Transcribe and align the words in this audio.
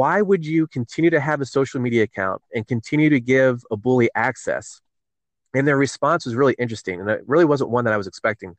why 0.00 0.22
would 0.22 0.46
you 0.46 0.66
continue 0.66 1.10
to 1.10 1.20
have 1.20 1.42
a 1.42 1.44
social 1.44 1.78
media 1.78 2.04
account 2.04 2.40
and 2.54 2.66
continue 2.66 3.10
to 3.10 3.20
give 3.20 3.62
a 3.70 3.76
bully 3.76 4.08
access? 4.14 4.80
And 5.52 5.68
their 5.68 5.76
response 5.76 6.24
was 6.24 6.34
really 6.34 6.56
interesting, 6.58 7.02
and 7.02 7.10
it 7.10 7.22
really 7.26 7.44
wasn't 7.44 7.68
one 7.68 7.84
that 7.84 7.92
I 7.92 7.98
was 7.98 8.06
expecting. 8.06 8.56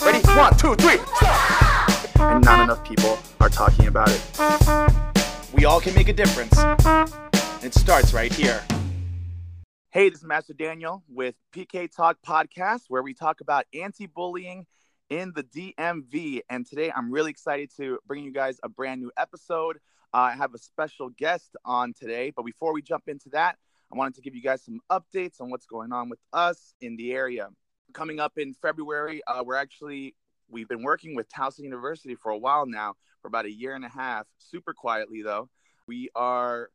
Ready? 0.00 0.26
One, 0.28 0.56
two, 0.56 0.74
three. 0.76 0.96
Stop! 1.16 2.18
And 2.18 2.42
not 2.46 2.60
enough 2.60 2.82
people 2.82 3.18
are 3.40 3.50
talking 3.50 3.88
about 3.88 4.08
it. 4.08 4.22
We 5.52 5.66
all 5.66 5.82
can 5.82 5.94
make 5.94 6.08
a 6.08 6.14
difference. 6.14 6.56
It 7.62 7.74
starts 7.74 8.14
right 8.14 8.32
here. 8.32 8.62
Hey, 9.96 10.10
this 10.10 10.18
is 10.18 10.26
Master 10.26 10.52
Daniel 10.52 11.02
with 11.08 11.36
PK 11.54 11.90
Talk 11.90 12.18
Podcast, 12.20 12.82
where 12.88 13.02
we 13.02 13.14
talk 13.14 13.40
about 13.40 13.64
anti 13.72 14.04
bullying 14.04 14.66
in 15.08 15.32
the 15.34 15.42
DMV. 15.42 16.42
And 16.50 16.66
today 16.66 16.92
I'm 16.94 17.10
really 17.10 17.30
excited 17.30 17.70
to 17.78 17.98
bring 18.06 18.22
you 18.22 18.30
guys 18.30 18.60
a 18.62 18.68
brand 18.68 19.00
new 19.00 19.10
episode. 19.16 19.78
Uh, 20.12 20.18
I 20.18 20.32
have 20.32 20.52
a 20.52 20.58
special 20.58 21.08
guest 21.08 21.56
on 21.64 21.94
today. 21.94 22.30
But 22.36 22.44
before 22.44 22.74
we 22.74 22.82
jump 22.82 23.04
into 23.06 23.30
that, 23.30 23.56
I 23.90 23.96
wanted 23.96 24.16
to 24.16 24.20
give 24.20 24.34
you 24.34 24.42
guys 24.42 24.62
some 24.62 24.80
updates 24.92 25.40
on 25.40 25.48
what's 25.48 25.64
going 25.64 25.92
on 25.92 26.10
with 26.10 26.20
us 26.30 26.74
in 26.82 26.96
the 26.96 27.14
area 27.14 27.48
coming 27.94 28.20
up 28.20 28.36
in 28.36 28.52
February, 28.52 29.22
uh, 29.26 29.42
we're 29.42 29.56
actually 29.56 30.14
we've 30.50 30.68
been 30.68 30.82
working 30.82 31.16
with 31.16 31.26
Towson 31.30 31.60
University 31.60 32.14
for 32.14 32.30
a 32.30 32.36
while 32.36 32.66
now, 32.66 32.96
for 33.22 33.28
about 33.28 33.46
a 33.46 33.50
year 33.50 33.74
and 33.74 33.84
a 33.86 33.88
half. 33.88 34.26
Super 34.36 34.74
quietly 34.74 35.22
though, 35.22 35.48
we 35.88 36.10
are 36.14 36.68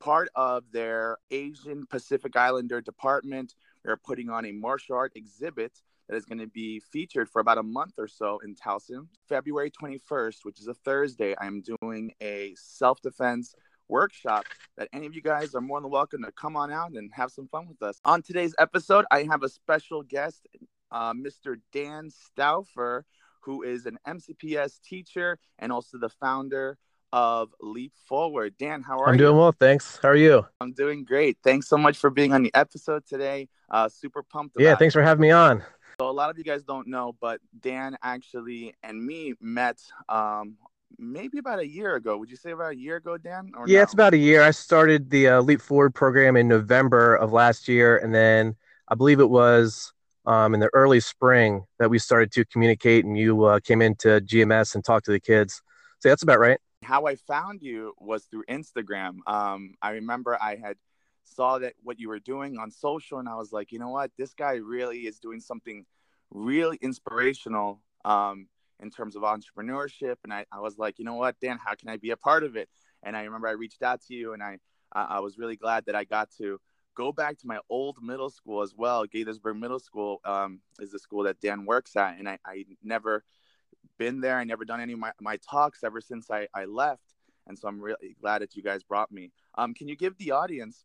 part 0.00 0.28
of 0.34 0.64
their 0.72 1.18
Asian 1.30 1.86
Pacific 1.86 2.36
Islander 2.36 2.80
department. 2.80 3.54
They're 3.84 3.96
putting 3.96 4.30
on 4.30 4.44
a 4.44 4.52
martial 4.52 4.96
art 4.96 5.12
exhibit 5.14 5.80
that 6.08 6.16
is 6.16 6.24
going 6.24 6.38
to 6.38 6.46
be 6.46 6.80
featured 6.80 7.28
for 7.28 7.40
about 7.40 7.58
a 7.58 7.62
month 7.62 7.94
or 7.98 8.08
so 8.08 8.38
in 8.44 8.54
Towson. 8.54 9.08
February 9.28 9.70
21st, 9.70 10.38
which 10.42 10.60
is 10.60 10.66
a 10.66 10.74
Thursday, 10.74 11.34
I'm 11.40 11.62
doing 11.80 12.12
a 12.20 12.54
self 12.56 13.00
defense 13.02 13.54
workshop 13.88 14.44
that 14.76 14.88
any 14.92 15.06
of 15.06 15.14
you 15.14 15.22
guys 15.22 15.54
are 15.54 15.60
more 15.60 15.80
than 15.80 15.90
welcome 15.90 16.22
to 16.22 16.32
come 16.32 16.56
on 16.56 16.70
out 16.70 16.92
and 16.92 17.10
have 17.14 17.30
some 17.30 17.48
fun 17.48 17.66
with 17.68 17.82
us. 17.82 18.00
On 18.04 18.22
today's 18.22 18.54
episode, 18.58 19.04
I 19.10 19.24
have 19.24 19.42
a 19.42 19.48
special 19.48 20.02
guest, 20.02 20.46
uh, 20.90 21.12
Mr. 21.12 21.56
Dan 21.72 22.10
Stauffer, 22.10 23.04
who 23.40 23.62
is 23.62 23.86
an 23.86 23.98
MCPS 24.06 24.80
teacher 24.82 25.38
and 25.58 25.72
also 25.72 25.98
the 25.98 26.10
founder 26.10 26.76
of 27.12 27.50
Leap 27.60 27.92
Forward. 28.06 28.54
Dan, 28.58 28.82
how 28.82 28.98
are 28.98 29.06
you? 29.06 29.12
I'm 29.12 29.16
doing 29.18 29.36
well, 29.36 29.52
thanks. 29.52 29.98
How 30.02 30.08
are 30.08 30.16
you? 30.16 30.46
I'm 30.60 30.72
doing 30.72 31.04
great. 31.04 31.38
Thanks 31.42 31.68
so 31.68 31.76
much 31.76 31.98
for 31.98 32.10
being 32.10 32.32
on 32.32 32.42
the 32.42 32.54
episode 32.54 33.06
today. 33.06 33.48
Uh, 33.70 33.88
super 33.88 34.22
pumped. 34.22 34.56
Yeah, 34.58 34.76
thanks 34.76 34.94
for 34.94 35.02
having 35.02 35.22
me 35.22 35.30
on. 35.30 35.62
So 36.00 36.08
a 36.08 36.12
lot 36.12 36.30
of 36.30 36.38
you 36.38 36.44
guys 36.44 36.62
don't 36.62 36.86
know, 36.86 37.16
but 37.20 37.40
Dan 37.60 37.96
actually 38.02 38.74
and 38.82 39.04
me 39.04 39.34
met 39.40 39.78
um, 40.08 40.56
maybe 40.98 41.38
about 41.38 41.58
a 41.58 41.66
year 41.66 41.96
ago. 41.96 42.16
Would 42.18 42.30
you 42.30 42.36
say 42.36 42.52
about 42.52 42.72
a 42.72 42.76
year 42.76 42.96
ago, 42.96 43.16
Dan? 43.16 43.50
Or 43.56 43.66
Yeah, 43.66 43.78
no? 43.78 43.82
it's 43.82 43.94
about 43.94 44.14
a 44.14 44.18
year. 44.18 44.42
I 44.42 44.52
started 44.52 45.10
the 45.10 45.28
uh, 45.28 45.40
Leap 45.40 45.60
Forward 45.60 45.94
program 45.94 46.36
in 46.36 46.46
November 46.46 47.16
of 47.16 47.32
last 47.32 47.68
year, 47.68 47.98
and 47.98 48.14
then 48.14 48.54
I 48.88 48.94
believe 48.94 49.18
it 49.20 49.28
was 49.30 49.92
um, 50.24 50.54
in 50.54 50.60
the 50.60 50.70
early 50.72 51.00
spring 51.00 51.64
that 51.78 51.90
we 51.90 51.98
started 51.98 52.30
to 52.32 52.44
communicate, 52.44 53.04
and 53.04 53.18
you 53.18 53.44
uh, 53.44 53.60
came 53.60 53.82
into 53.82 54.20
GMS 54.20 54.74
and 54.74 54.84
talked 54.84 55.06
to 55.06 55.12
the 55.12 55.20
kids. 55.20 55.62
So 56.00 56.10
that's 56.10 56.22
about 56.22 56.38
right. 56.38 56.60
How 56.88 57.04
I 57.04 57.16
found 57.16 57.60
you 57.60 57.92
was 57.98 58.24
through 58.24 58.44
Instagram. 58.48 59.18
Um, 59.26 59.74
I 59.82 59.90
remember 59.90 60.38
I 60.40 60.56
had 60.56 60.76
saw 61.24 61.58
that 61.58 61.74
what 61.82 62.00
you 62.00 62.08
were 62.08 62.18
doing 62.18 62.56
on 62.56 62.70
social, 62.70 63.18
and 63.18 63.28
I 63.28 63.36
was 63.36 63.52
like, 63.52 63.72
you 63.72 63.78
know 63.78 63.90
what, 63.90 64.10
this 64.16 64.32
guy 64.32 64.54
really 64.54 65.00
is 65.00 65.18
doing 65.18 65.40
something 65.40 65.84
really 66.30 66.78
inspirational 66.80 67.82
um, 68.06 68.48
in 68.80 68.88
terms 68.90 69.16
of 69.16 69.22
entrepreneurship. 69.22 70.16
And 70.24 70.32
I, 70.32 70.46
I 70.50 70.60
was 70.60 70.78
like, 70.78 70.98
you 70.98 71.04
know 71.04 71.16
what, 71.16 71.38
Dan, 71.42 71.58
how 71.62 71.74
can 71.74 71.90
I 71.90 71.98
be 71.98 72.10
a 72.12 72.16
part 72.16 72.42
of 72.42 72.56
it? 72.56 72.70
And 73.02 73.14
I 73.14 73.24
remember 73.24 73.48
I 73.48 73.52
reached 73.64 73.82
out 73.82 74.00
to 74.06 74.14
you, 74.14 74.32
and 74.32 74.42
I 74.42 74.58
I 74.90 75.20
was 75.20 75.36
really 75.36 75.56
glad 75.56 75.84
that 75.84 75.94
I 75.94 76.04
got 76.04 76.30
to 76.38 76.58
go 76.94 77.12
back 77.12 77.36
to 77.40 77.46
my 77.46 77.58
old 77.68 77.98
middle 78.02 78.30
school 78.30 78.62
as 78.62 78.74
well. 78.74 79.06
Gaithersburg 79.06 79.58
Middle 79.60 79.78
School 79.78 80.22
um, 80.24 80.60
is 80.80 80.90
the 80.92 80.98
school 80.98 81.24
that 81.24 81.38
Dan 81.42 81.66
works 81.66 81.94
at, 81.96 82.18
and 82.18 82.26
I, 82.26 82.38
I 82.46 82.64
never 82.82 83.22
been 83.98 84.20
there. 84.20 84.36
I 84.38 84.44
never 84.44 84.64
done 84.64 84.80
any 84.80 84.92
of 84.92 84.98
my, 84.98 85.12
my 85.20 85.38
talks 85.38 85.84
ever 85.84 86.00
since 86.00 86.30
I, 86.30 86.48
I 86.54 86.64
left. 86.64 87.02
And 87.46 87.58
so 87.58 87.68
I'm 87.68 87.80
really 87.80 88.16
glad 88.20 88.42
that 88.42 88.54
you 88.56 88.62
guys 88.62 88.82
brought 88.82 89.10
me. 89.10 89.32
Um, 89.56 89.74
can 89.74 89.88
you 89.88 89.96
give 89.96 90.16
the 90.18 90.32
audience 90.32 90.84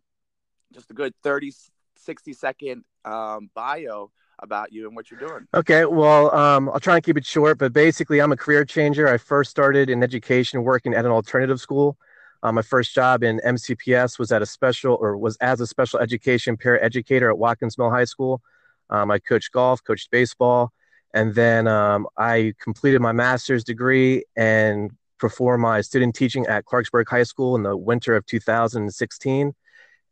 just 0.74 0.90
a 0.92 0.94
good 0.94 1.14
30, 1.24 1.52
60 1.98 2.34
second 2.34 2.84
um, 3.06 3.50
bio 3.54 4.12
about 4.40 4.72
you 4.72 4.88
and 4.88 4.96
what 4.96 5.12
you're 5.12 5.20
doing? 5.20 5.46
Okay, 5.54 5.86
well, 5.86 6.34
um, 6.34 6.70
I'll 6.70 6.80
try 6.80 6.96
and 6.96 7.04
keep 7.04 7.18
it 7.18 7.26
short, 7.26 7.58
but 7.58 7.74
basically, 7.74 8.20
I'm 8.20 8.32
a 8.32 8.38
career 8.38 8.66
changer. 8.66 9.08
I 9.08 9.18
first 9.18 9.52
started 9.52 9.90
in 9.90 10.02
education 10.02 10.64
working 10.64 10.94
at 10.94 11.06
an 11.06 11.12
alternative 11.12 11.60
school. 11.60 11.98
Um, 12.42 12.56
my 12.56 12.62
first 12.62 12.94
job 12.94 13.24
in 13.24 13.40
MCPS 13.46 14.20
was 14.20 14.32
at 14.32 14.42
a 14.42 14.46
special 14.46 14.98
or 15.00 15.18
was 15.18 15.38
as 15.38 15.62
a 15.62 15.68
special 15.68 16.00
education 16.00 16.58
paraeducator 16.58 17.30
at 17.30 17.38
Watkins 17.38 17.78
Mill 17.78 17.90
High 17.90 18.04
School. 18.04 18.42
Um, 18.90 19.12
I 19.12 19.20
coached 19.20 19.52
golf, 19.54 19.82
coached 19.84 20.12
baseball, 20.12 20.74
and 21.14 21.36
then 21.36 21.68
um, 21.68 22.08
I 22.18 22.54
completed 22.60 23.02
my 23.02 23.12
master's 23.12 23.64
degree 23.64 24.24
and 24.36 24.92
performed 25.20 25.62
my 25.62 25.82
student 25.82 26.16
teaching 26.16 26.46
at 26.48 26.66
Clarksburg 26.66 27.08
High 27.08 27.24
School 27.24 27.56
in 27.56 27.64
the 27.64 27.78
winter 27.78 28.16
of 28.16 28.26
2016. 28.26 29.54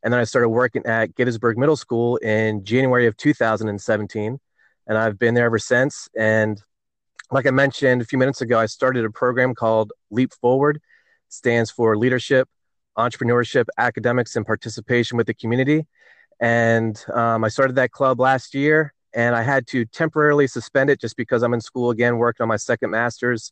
And 0.04 0.14
then 0.14 0.20
I 0.20 0.24
started 0.24 0.50
working 0.50 0.86
at 0.86 1.14
Gaithersburg 1.16 1.58
Middle 1.58 1.76
School 1.76 2.18
in 2.18 2.64
January 2.64 3.08
of 3.08 3.18
2017. 3.18 4.40
And 4.88 4.98
I've 4.98 5.20
been 5.20 5.34
there 5.34 5.46
ever 5.46 5.60
since. 5.60 6.08
And 6.18 6.62
like 7.32 7.46
I 7.46 7.52
mentioned 7.52 8.02
a 8.02 8.06
few 8.06 8.18
minutes 8.18 8.42
ago, 8.42 8.60
I 8.60 8.66
started 8.68 9.06
a 9.06 9.12
program 9.12 9.56
called 9.56 9.92
Leap 10.12 10.34
Forward. 10.34 10.78
It 10.78 10.82
stands 11.34 11.72
for 11.72 11.98
leadership, 11.98 12.48
entrepreneurship, 12.98 13.66
academics, 13.78 14.36
and 14.36 14.46
participation 14.46 15.18
with 15.18 15.28
the 15.28 15.34
community. 15.34 15.88
And 16.40 17.04
um, 17.14 17.44
I 17.44 17.50
started 17.50 17.76
that 17.76 17.92
club 17.92 18.20
last 18.20 18.56
year, 18.56 18.94
and 19.14 19.36
I 19.36 19.42
had 19.42 19.68
to 19.68 19.86
temporarily 19.86 20.48
suspend 20.48 20.90
it 20.90 21.00
just 21.00 21.18
because 21.18 21.44
I'm 21.44 21.54
in 21.54 21.62
school 21.62 21.90
again, 21.90 22.18
working 22.18 22.44
on 22.44 22.48
my 22.48 22.58
second 22.58 22.92
master's 22.92 23.52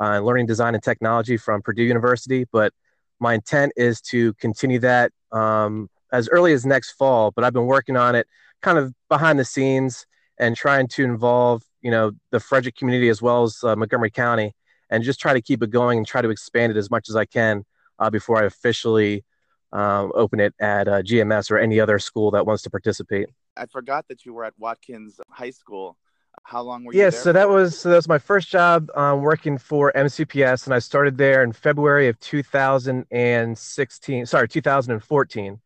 uh, 0.00 0.12
in 0.12 0.24
learning 0.24 0.46
design 0.46 0.74
and 0.74 0.82
technology 0.82 1.36
from 1.36 1.62
Purdue 1.62 1.82
University. 1.84 2.46
But 2.50 2.72
my 3.20 3.34
intent 3.34 3.72
is 3.76 4.00
to 4.02 4.34
continue 4.34 4.78
that 4.80 5.12
um, 5.32 5.88
as 6.12 6.28
early 6.28 6.52
as 6.52 6.64
next 6.64 6.92
fall. 6.92 7.30
But 7.30 7.44
I've 7.44 7.52
been 7.52 7.66
working 7.66 7.96
on 7.96 8.14
it 8.14 8.26
kind 8.62 8.78
of 8.78 8.94
behind 9.08 9.38
the 9.38 9.44
scenes 9.44 10.06
and 10.38 10.56
trying 10.56 10.88
to 10.88 11.04
involve, 11.04 11.62
you 11.82 11.90
know, 11.90 12.12
the 12.30 12.40
Frederick 12.40 12.76
community 12.76 13.08
as 13.08 13.22
well 13.22 13.44
as 13.44 13.62
uh, 13.62 13.76
Montgomery 13.76 14.10
County, 14.10 14.52
and 14.90 15.04
just 15.04 15.20
try 15.20 15.32
to 15.32 15.40
keep 15.40 15.62
it 15.62 15.70
going 15.70 15.98
and 15.98 16.06
try 16.06 16.22
to 16.22 16.30
expand 16.30 16.72
it 16.72 16.76
as 16.76 16.90
much 16.90 17.08
as 17.08 17.16
I 17.16 17.24
can 17.24 17.64
uh, 17.98 18.10
before 18.10 18.42
I 18.42 18.46
officially 18.46 19.24
um, 19.72 20.12
open 20.14 20.40
it 20.40 20.54
at 20.58 20.88
uh, 20.88 21.02
GMS 21.02 21.50
or 21.50 21.58
any 21.58 21.80
other 21.80 21.98
school 21.98 22.30
that 22.32 22.46
wants 22.46 22.62
to 22.62 22.70
participate. 22.70 23.28
I 23.56 23.66
forgot 23.66 24.06
that 24.08 24.24
you 24.24 24.34
were 24.34 24.44
at 24.44 24.54
Watkins 24.58 25.20
High 25.30 25.50
School. 25.50 25.96
How 26.42 26.62
long 26.62 26.82
were 26.84 26.92
you 26.92 27.00
Yeah, 27.00 27.10
there? 27.10 27.22
so 27.22 27.32
that 27.32 27.48
was 27.48 27.78
so 27.78 27.88
that 27.88 27.96
was 27.96 28.08
my 28.08 28.18
first 28.18 28.48
job 28.48 28.90
um, 28.94 29.22
working 29.22 29.56
for 29.56 29.92
MCPS, 29.94 30.66
and 30.66 30.74
I 30.74 30.80
started 30.80 31.16
there 31.16 31.42
in 31.42 31.52
February 31.52 32.08
of 32.08 32.20
2016. 32.20 34.26
Sorry, 34.26 34.48
2014, 34.48 35.60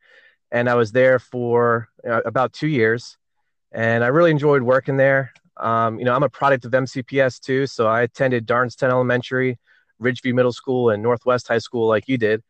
and 0.53 0.69
I 0.69 0.75
was 0.75 0.93
there 0.93 1.19
for 1.19 1.88
uh, 2.09 2.21
about 2.25 2.53
two 2.53 2.69
years, 2.69 3.16
and 3.72 4.04
I 4.04 4.09
really 4.09 4.31
enjoyed 4.31 4.62
working 4.62 4.98
there. 4.98 5.32
Um, 5.56 5.98
you 5.98 6.04
know, 6.04 6.15
I'm 6.15 6.22
a 6.22 6.28
product 6.28 6.66
of 6.66 6.72
MCPS 6.72 7.41
too, 7.41 7.66
so 7.66 7.88
I 7.88 8.03
attended 8.03 8.47
Darnestown 8.47 8.91
Elementary, 8.91 9.59
Ridgeview 10.00 10.34
Middle 10.34 10.53
School, 10.53 10.91
and 10.91 11.03
Northwest 11.03 11.48
High 11.48 11.59
School 11.59 11.88
like 11.88 12.06
you 12.09 12.19
did, 12.19 12.43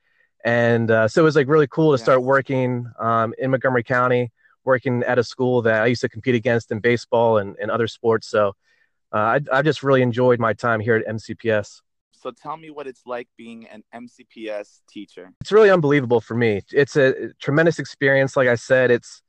and 0.44 0.90
uh, 0.90 1.08
so 1.08 1.22
it 1.22 1.24
was 1.24 1.36
like 1.36 1.48
really 1.48 1.68
cool 1.68 1.92
to 1.92 1.98
start 1.98 2.22
working 2.22 2.90
um, 2.98 3.32
in 3.38 3.50
Montgomery 3.50 3.84
County, 3.84 4.30
working 4.68 5.02
at 5.02 5.18
a 5.18 5.24
school 5.24 5.62
that 5.62 5.82
I 5.82 5.86
used 5.86 6.02
to 6.02 6.08
compete 6.08 6.36
against 6.36 6.70
in 6.70 6.78
baseball 6.78 7.38
and, 7.38 7.56
and 7.60 7.70
other 7.70 7.88
sports. 7.88 8.28
So 8.28 8.54
uh, 9.12 9.16
I, 9.16 9.40
I 9.50 9.62
just 9.62 9.82
really 9.82 10.02
enjoyed 10.02 10.38
my 10.38 10.52
time 10.52 10.78
here 10.78 10.94
at 10.94 11.06
MCPS. 11.06 11.80
So 12.12 12.30
tell 12.30 12.56
me 12.56 12.70
what 12.70 12.86
it's 12.86 13.02
like 13.06 13.28
being 13.36 13.66
an 13.68 13.82
MCPS 13.94 14.80
teacher. 14.88 15.32
It's 15.40 15.52
really 15.52 15.70
unbelievable 15.70 16.20
for 16.20 16.34
me. 16.34 16.62
It's 16.72 16.96
a 16.96 17.32
tremendous 17.40 17.78
experience. 17.78 18.36
Like 18.36 18.48
I 18.48 18.56
said, 18.56 18.90
it's 18.90 19.22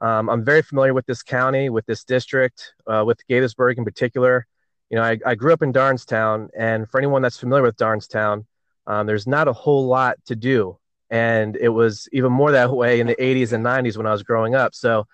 um, 0.00 0.28
I'm 0.28 0.44
very 0.44 0.62
familiar 0.62 0.94
with 0.94 1.06
this 1.06 1.22
county, 1.22 1.68
with 1.68 1.86
this 1.86 2.02
district, 2.04 2.74
uh, 2.86 3.04
with 3.06 3.20
Gaithersburg 3.28 3.78
in 3.78 3.84
particular. 3.84 4.46
You 4.88 4.96
know, 4.96 5.04
I, 5.04 5.18
I 5.24 5.34
grew 5.36 5.52
up 5.52 5.62
in 5.62 5.72
Darnestown, 5.72 6.48
and 6.58 6.88
for 6.90 6.98
anyone 6.98 7.22
that's 7.22 7.38
familiar 7.38 7.62
with 7.62 7.76
Darnestown, 7.76 8.46
um, 8.86 9.06
there's 9.06 9.26
not 9.26 9.46
a 9.46 9.52
whole 9.52 9.86
lot 9.86 10.16
to 10.26 10.34
do, 10.34 10.79
and 11.10 11.56
it 11.56 11.70
was 11.70 12.08
even 12.12 12.32
more 12.32 12.52
that 12.52 12.70
way 12.72 13.00
in 13.00 13.06
the 13.06 13.16
80s 13.16 13.52
and 13.52 13.64
90s 13.64 13.96
when 13.96 14.06
I 14.06 14.12
was 14.12 14.22
growing 14.22 14.54
up. 14.54 14.74
So 14.74 15.06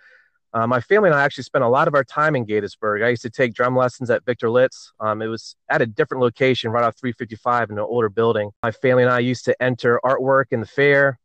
Uh, 0.54 0.66
my 0.66 0.80
family 0.80 1.10
and 1.10 1.18
I 1.18 1.22
actually 1.22 1.44
spent 1.44 1.64
a 1.64 1.68
lot 1.68 1.86
of 1.86 1.94
our 1.94 2.04
time 2.04 2.34
in 2.34 2.46
Gaithersburg. 2.46 3.04
I 3.04 3.10
used 3.10 3.22
to 3.22 3.30
take 3.30 3.52
drum 3.52 3.76
lessons 3.76 4.08
at 4.10 4.24
Victor 4.24 4.48
Litz. 4.48 4.90
Um, 5.00 5.20
it 5.20 5.26
was 5.26 5.54
at 5.68 5.82
a 5.82 5.86
different 5.86 6.22
location 6.22 6.70
right 6.70 6.84
off 6.84 6.96
355 6.96 7.68
in 7.70 7.78
an 7.78 7.84
older 7.84 8.08
building. 8.08 8.52
My 8.62 8.70
family 8.70 9.02
and 9.02 9.12
I 9.12 9.18
used 9.18 9.44
to 9.46 9.62
enter 9.62 10.00
artwork 10.02 10.46
in 10.52 10.60
the 10.60 10.66
fair, 10.66 11.18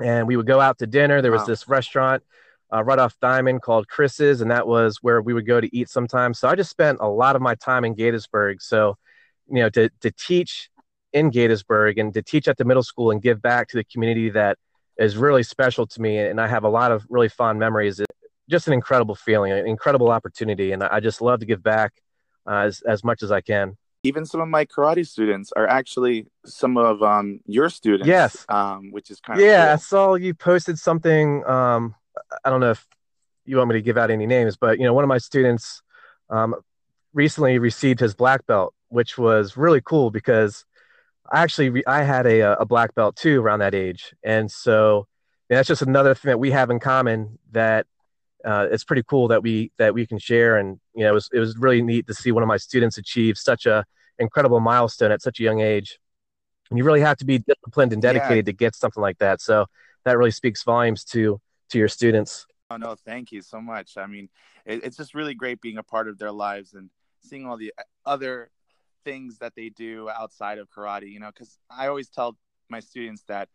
and 0.00 0.26
we 0.26 0.36
would 0.36 0.46
go 0.46 0.60
out 0.60 0.78
to 0.78 0.86
dinner. 0.86 1.20
There 1.20 1.32
was 1.32 1.42
Wow. 1.42 1.46
this 1.52 1.68
restaurant 1.68 2.22
uh, 2.72 2.82
right 2.82 2.98
off 2.98 3.14
Diamond 3.20 3.60
called 3.60 3.86
Chris's, 3.88 4.40
and 4.40 4.50
that 4.50 4.66
was 4.66 4.98
where 5.02 5.20
we 5.20 5.34
would 5.34 5.46
go 5.46 5.60
to 5.60 5.68
eat 5.76 5.90
sometimes. 5.90 6.38
So 6.38 6.48
I 6.48 6.54
just 6.54 6.70
spent 6.70 6.98
a 7.00 7.08
lot 7.08 7.36
of 7.36 7.42
my 7.42 7.56
time 7.56 7.84
in 7.84 7.94
Gaithersburg. 7.94 8.62
So, 8.62 8.96
you 9.48 9.60
know, 9.62 9.68
to 9.70 9.90
to 10.00 10.10
teach 10.10 10.70
in 11.14 11.30
Gaithersburg 11.30 11.98
and 11.98 12.12
to 12.12 12.20
teach 12.20 12.46
at 12.46 12.58
the 12.58 12.64
middle 12.66 12.82
school 12.82 13.10
and 13.10 13.22
give 13.22 13.40
back 13.40 13.68
to 13.68 13.76
the 13.78 13.84
community 13.84 14.28
that 14.30 14.58
is 14.98 15.16
really 15.16 15.42
special 15.42 15.86
to 15.86 16.02
me, 16.02 16.18
and 16.18 16.38
I 16.38 16.46
have 16.46 16.64
a 16.64 16.68
lot 16.68 16.92
of 16.92 17.06
really 17.08 17.30
fond 17.30 17.58
memories. 17.58 18.00
It, 18.00 18.06
just 18.50 18.66
an 18.66 18.74
incredible 18.74 19.14
feeling, 19.14 19.52
an 19.52 19.66
incredible 19.66 20.10
opportunity, 20.10 20.72
and 20.72 20.82
I 20.82 21.00
just 21.00 21.22
love 21.22 21.40
to 21.40 21.46
give 21.46 21.62
back 21.62 21.92
uh, 22.46 22.66
as 22.66 22.82
as 22.82 23.02
much 23.02 23.22
as 23.22 23.32
I 23.32 23.40
can 23.40 23.78
even 24.04 24.26
some 24.26 24.40
of 24.42 24.48
my 24.48 24.66
karate 24.66 25.06
students 25.06 25.50
are 25.56 25.66
actually 25.66 26.26
some 26.44 26.76
of 26.76 27.02
um, 27.02 27.40
your 27.46 27.70
students. 27.70 28.06
Yes. 28.06 28.44
Um, 28.48 28.92
which 28.92 29.10
is 29.10 29.18
kind 29.18 29.40
of 29.40 29.44
yeah. 29.44 29.64
Cool. 29.64 29.72
I 29.72 29.76
saw 29.76 30.14
you 30.14 30.34
posted 30.34 30.78
something. 30.78 31.44
Um, 31.46 31.94
I 32.44 32.50
don't 32.50 32.60
know 32.60 32.70
if 32.70 32.86
you 33.46 33.56
want 33.56 33.70
me 33.70 33.74
to 33.76 33.82
give 33.82 33.96
out 33.96 34.10
any 34.10 34.26
names, 34.26 34.56
but 34.56 34.78
you 34.78 34.84
know, 34.84 34.92
one 34.92 35.04
of 35.04 35.08
my 35.08 35.18
students 35.18 35.82
um, 36.28 36.54
recently 37.14 37.58
received 37.58 37.98
his 37.98 38.14
black 38.14 38.46
belt, 38.46 38.74
which 38.88 39.16
was 39.16 39.56
really 39.56 39.80
cool 39.80 40.10
because 40.10 40.64
actually 41.32 41.70
re- 41.70 41.84
I 41.86 42.02
had 42.02 42.26
a 42.26 42.60
a 42.60 42.66
black 42.66 42.94
belt 42.94 43.16
too 43.16 43.40
around 43.40 43.60
that 43.60 43.74
age, 43.74 44.14
and 44.22 44.50
so 44.50 45.06
yeah, 45.48 45.58
that's 45.58 45.68
just 45.68 45.82
another 45.82 46.14
thing 46.14 46.30
that 46.30 46.38
we 46.38 46.50
have 46.50 46.70
in 46.70 46.80
common 46.80 47.38
that 47.52 47.86
uh, 48.44 48.68
it's 48.70 48.84
pretty 48.84 49.02
cool 49.08 49.28
that 49.28 49.42
we 49.42 49.72
that 49.78 49.94
we 49.94 50.06
can 50.06 50.18
share. 50.18 50.56
And 50.56 50.78
you 50.94 51.04
know, 51.04 51.10
it 51.10 51.14
was 51.14 51.28
it 51.32 51.38
was 51.38 51.56
really 51.58 51.82
neat 51.82 52.06
to 52.06 52.14
see 52.14 52.32
one 52.32 52.42
of 52.42 52.48
my 52.48 52.56
students 52.56 52.98
achieve 52.98 53.38
such 53.38 53.66
a 53.66 53.84
incredible 54.18 54.60
milestone 54.60 55.10
at 55.10 55.22
such 55.22 55.40
a 55.40 55.42
young 55.42 55.60
age. 55.60 55.98
And 56.70 56.78
you 56.78 56.84
really 56.84 57.00
have 57.00 57.16
to 57.18 57.24
be 57.24 57.38
disciplined 57.38 57.92
and 57.92 58.00
dedicated 58.00 58.46
yeah. 58.46 58.52
to 58.52 58.52
get 58.52 58.74
something 58.74 59.02
like 59.02 59.18
that. 59.18 59.40
So 59.40 59.66
that 60.04 60.16
really 60.18 60.30
speaks 60.30 60.62
volumes 60.62 61.04
to 61.04 61.40
to 61.70 61.78
your 61.78 61.88
students. 61.88 62.46
Oh 62.70 62.76
no, 62.76 62.94
thank 62.94 63.32
you 63.32 63.42
so 63.42 63.60
much. 63.60 63.96
I 63.96 64.06
mean, 64.06 64.28
it, 64.64 64.84
it's 64.84 64.96
just 64.96 65.14
really 65.14 65.34
great 65.34 65.60
being 65.60 65.78
a 65.78 65.82
part 65.82 66.08
of 66.08 66.18
their 66.18 66.32
lives 66.32 66.74
and 66.74 66.90
seeing 67.20 67.46
all 67.46 67.56
the 67.56 67.72
uh, 67.78 67.82
other 68.06 68.50
things 69.04 69.38
that 69.38 69.54
they 69.54 69.68
do 69.68 70.08
outside 70.08 70.58
of 70.58 70.68
karate. 70.70 71.10
You 71.10 71.20
know, 71.20 71.30
because 71.32 71.58
I 71.70 71.88
always 71.88 72.08
tell 72.08 72.36
my 72.68 72.80
students 72.80 73.22
that 73.28 73.48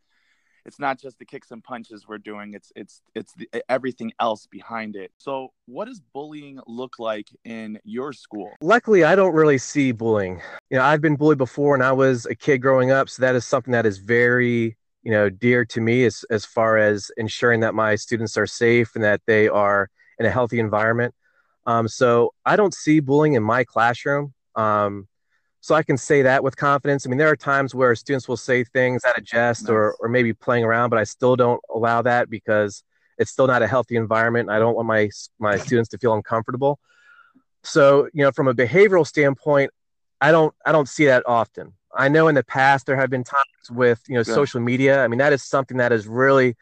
it's 0.66 0.80
not 0.80 1.00
just 1.00 1.18
the 1.20 1.26
kicks 1.26 1.52
and 1.52 1.64
punches 1.64 2.08
we're 2.08 2.18
doing 2.18 2.54
it's 2.54 2.72
it's 2.76 3.02
it's 3.16 3.34
the, 3.34 3.50
everything 3.70 4.12
else 4.20 4.48
behind 4.48 4.96
it. 4.96 5.12
So 5.18 5.50
what 5.66 5.86
does 5.86 6.02
bullying 6.14 6.60
look 6.68 7.00
like 7.00 7.28
in 7.44 7.80
your 7.84 8.14
school? 8.14 8.52
Luckily 8.62 9.04
i 9.04 9.16
don't 9.16 9.34
really 9.34 9.58
see 9.58 9.92
bullying. 9.92 10.42
You 10.70 10.78
know 10.78 10.84
i've 10.84 11.02
been 11.02 11.16
bullied 11.16 11.38
before 11.38 11.72
when 11.72 11.82
i 11.82 11.92
was 11.92 12.26
a 12.26 12.36
kid 12.36 12.60
growing 12.60 12.92
up 12.92 13.10
so 13.10 13.22
that 13.22 13.36
is 13.36 13.46
something 13.46 13.72
that 13.72 13.86
is 13.86 13.98
very 13.98 14.78
you 15.04 15.12
know 15.12 15.30
dear 15.30 15.66
to 15.66 15.82
me 15.82 16.06
as 16.06 16.24
as 16.30 16.46
far 16.46 16.78
as 16.78 17.12
ensuring 17.18 17.62
that 17.62 17.74
my 17.74 17.96
students 17.96 18.38
are 18.38 18.48
safe 18.48 18.92
and 18.96 19.04
that 19.04 19.22
they 19.26 19.48
are 19.48 19.90
in 20.20 20.26
a 20.26 20.30
healthy 20.30 20.60
environment. 20.60 21.14
Um, 21.66 21.88
so 21.88 22.34
i 22.46 22.56
don't 22.56 22.74
see 22.74 23.00
bullying 23.00 23.34
in 23.34 23.44
my 23.44 23.64
classroom. 23.64 24.34
Um, 24.56 25.08
so 25.62 25.76
I 25.76 25.84
can 25.84 25.98
say 25.98 26.22
that 26.22 26.44
with 26.44 26.56
confidence. 26.56 27.06
I 27.06 27.10
mean, 27.10 27.18
there 27.18 27.30
are 27.30 27.36
times 27.36 27.76
where 27.76 27.94
students 27.96 28.28
will 28.28 28.38
say 28.38 28.64
things 28.64 29.04
out 29.06 29.18
of 29.18 29.26
jest 29.26 29.64
nice. 29.64 29.70
or, 29.70 29.96
or 30.00 30.08
maybe 30.08 30.34
playing 30.34 30.64
around, 30.64 30.90
but 30.90 31.00
I 31.00 31.04
still 31.04 31.36
don't 31.36 31.62
allow 31.74 32.02
that 32.04 32.30
because 32.30 32.84
it's 33.18 33.32
still 33.32 33.48
not 33.48 33.62
a 33.62 33.68
healthy 33.68 33.98
environment. 33.98 34.50
I 34.50 34.60
don't 34.60 34.76
want 34.76 34.88
my, 34.88 35.10
my 35.40 35.58
students 35.58 35.90
to 35.90 35.98
feel 35.98 36.14
uncomfortable. 36.14 36.80
So, 37.64 38.08
you 38.14 38.24
know, 38.24 38.32
from 38.32 38.48
a 38.48 38.54
behavioral 38.54 39.06
standpoint, 39.06 39.72
I 40.22 40.32
don't, 40.32 40.54
I 40.66 40.72
don't 40.72 40.88
see 40.88 41.06
that 41.06 41.24
often. 41.26 41.74
I 41.94 42.08
know 42.08 42.30
in 42.30 42.36
the 42.36 42.44
past 42.44 42.86
there 42.86 42.96
have 42.96 43.10
been 43.10 43.24
times 43.24 43.70
with, 43.72 44.02
you 44.08 44.16
know, 44.16 44.24
yeah. 44.26 44.34
social 44.34 44.62
media. 44.62 45.04
I 45.04 45.08
mean, 45.08 45.18
that 45.20 45.34
is 45.34 45.44
something 45.44 45.78
that 45.78 45.92
has 45.92 46.08
really 46.08 46.56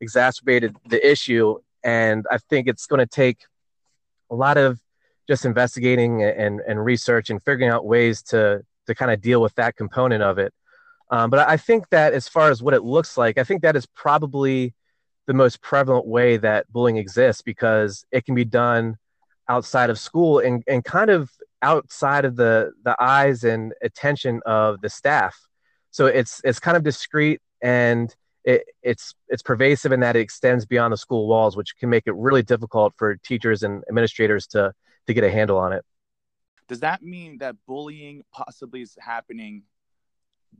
exacerbated 0.00 0.76
the 0.86 1.06
issue. 1.06 1.58
And 1.82 2.24
I 2.30 2.38
think 2.38 2.68
it's 2.68 2.86
going 2.86 3.00
to 3.00 3.06
take 3.06 3.44
a 4.30 4.34
lot 4.34 4.56
of 4.56 4.80
just 5.28 5.44
investigating 5.44 6.22
and, 6.22 6.60
and 6.66 6.84
research 6.84 7.30
and 7.30 7.42
figuring 7.44 7.70
out 7.70 7.84
ways 7.84 8.22
to 8.22 8.62
to 8.86 8.94
kind 8.94 9.10
of 9.10 9.20
deal 9.20 9.42
with 9.42 9.54
that 9.56 9.76
component 9.76 10.22
of 10.22 10.38
it. 10.38 10.52
Um, 11.10 11.28
but 11.28 11.46
I 11.46 11.58
think 11.58 11.88
that 11.90 12.14
as 12.14 12.26
far 12.26 12.50
as 12.50 12.62
what 12.62 12.74
it 12.74 12.82
looks 12.82 13.18
like, 13.18 13.38
I 13.38 13.44
think 13.44 13.62
that 13.62 13.76
is 13.76 13.86
probably 13.86 14.74
the 15.26 15.34
most 15.34 15.60
prevalent 15.60 16.06
way 16.06 16.38
that 16.38 16.70
bullying 16.72 16.96
exists 16.96 17.42
because 17.42 18.04
it 18.10 18.24
can 18.24 18.34
be 18.34 18.46
done 18.46 18.96
outside 19.48 19.90
of 19.90 19.98
school 19.98 20.38
and, 20.38 20.62
and 20.66 20.84
kind 20.84 21.10
of 21.10 21.30
outside 21.62 22.24
of 22.24 22.36
the 22.36 22.72
the 22.84 22.96
eyes 23.02 23.44
and 23.44 23.74
attention 23.82 24.40
of 24.46 24.80
the 24.80 24.88
staff. 24.88 25.36
So 25.90 26.06
it's 26.06 26.40
it's 26.44 26.60
kind 26.60 26.76
of 26.76 26.82
discreet 26.82 27.40
and 27.62 28.14
it, 28.44 28.64
it's 28.82 29.14
it's 29.28 29.42
pervasive 29.42 29.92
in 29.92 30.00
that 30.00 30.16
it 30.16 30.20
extends 30.20 30.64
beyond 30.64 30.92
the 30.92 30.96
school 30.96 31.26
walls, 31.26 31.56
which 31.56 31.76
can 31.78 31.90
make 31.90 32.04
it 32.06 32.14
really 32.14 32.42
difficult 32.42 32.94
for 32.96 33.16
teachers 33.16 33.62
and 33.62 33.82
administrators 33.88 34.46
to 34.48 34.72
to 35.08 35.14
get 35.14 35.24
a 35.24 35.30
handle 35.30 35.58
on 35.58 35.72
it. 35.72 35.84
Does 36.68 36.80
that 36.80 37.02
mean 37.02 37.38
that 37.38 37.56
bullying 37.66 38.22
possibly 38.32 38.82
is 38.82 38.96
happening 39.00 39.62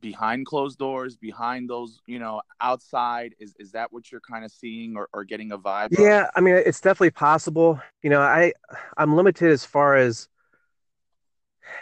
behind 0.01 0.47
closed 0.47 0.79
doors, 0.79 1.17
behind 1.17 1.69
those, 1.69 2.01
you 2.07 2.19
know, 2.19 2.41
outside? 2.61 3.35
Is 3.39 3.55
is 3.59 3.73
that 3.73 3.93
what 3.93 4.11
you're 4.11 4.23
kind 4.23 4.45
of 4.45 4.51
seeing 4.51 4.97
or, 4.97 5.09
or 5.13 5.25
getting 5.25 5.53
a 5.53 5.59
vibe? 5.59 5.89
Yeah, 5.99 6.25
of? 6.25 6.31
I 6.35 6.41
mean, 6.41 6.55
it's 6.55 6.81
definitely 6.81 7.11
possible. 7.11 7.81
You 8.03 8.11
know, 8.11 8.21
I 8.21 8.53
I'm 8.97 9.15
limited 9.15 9.51
as 9.51 9.65
far 9.65 9.97
as 9.97 10.29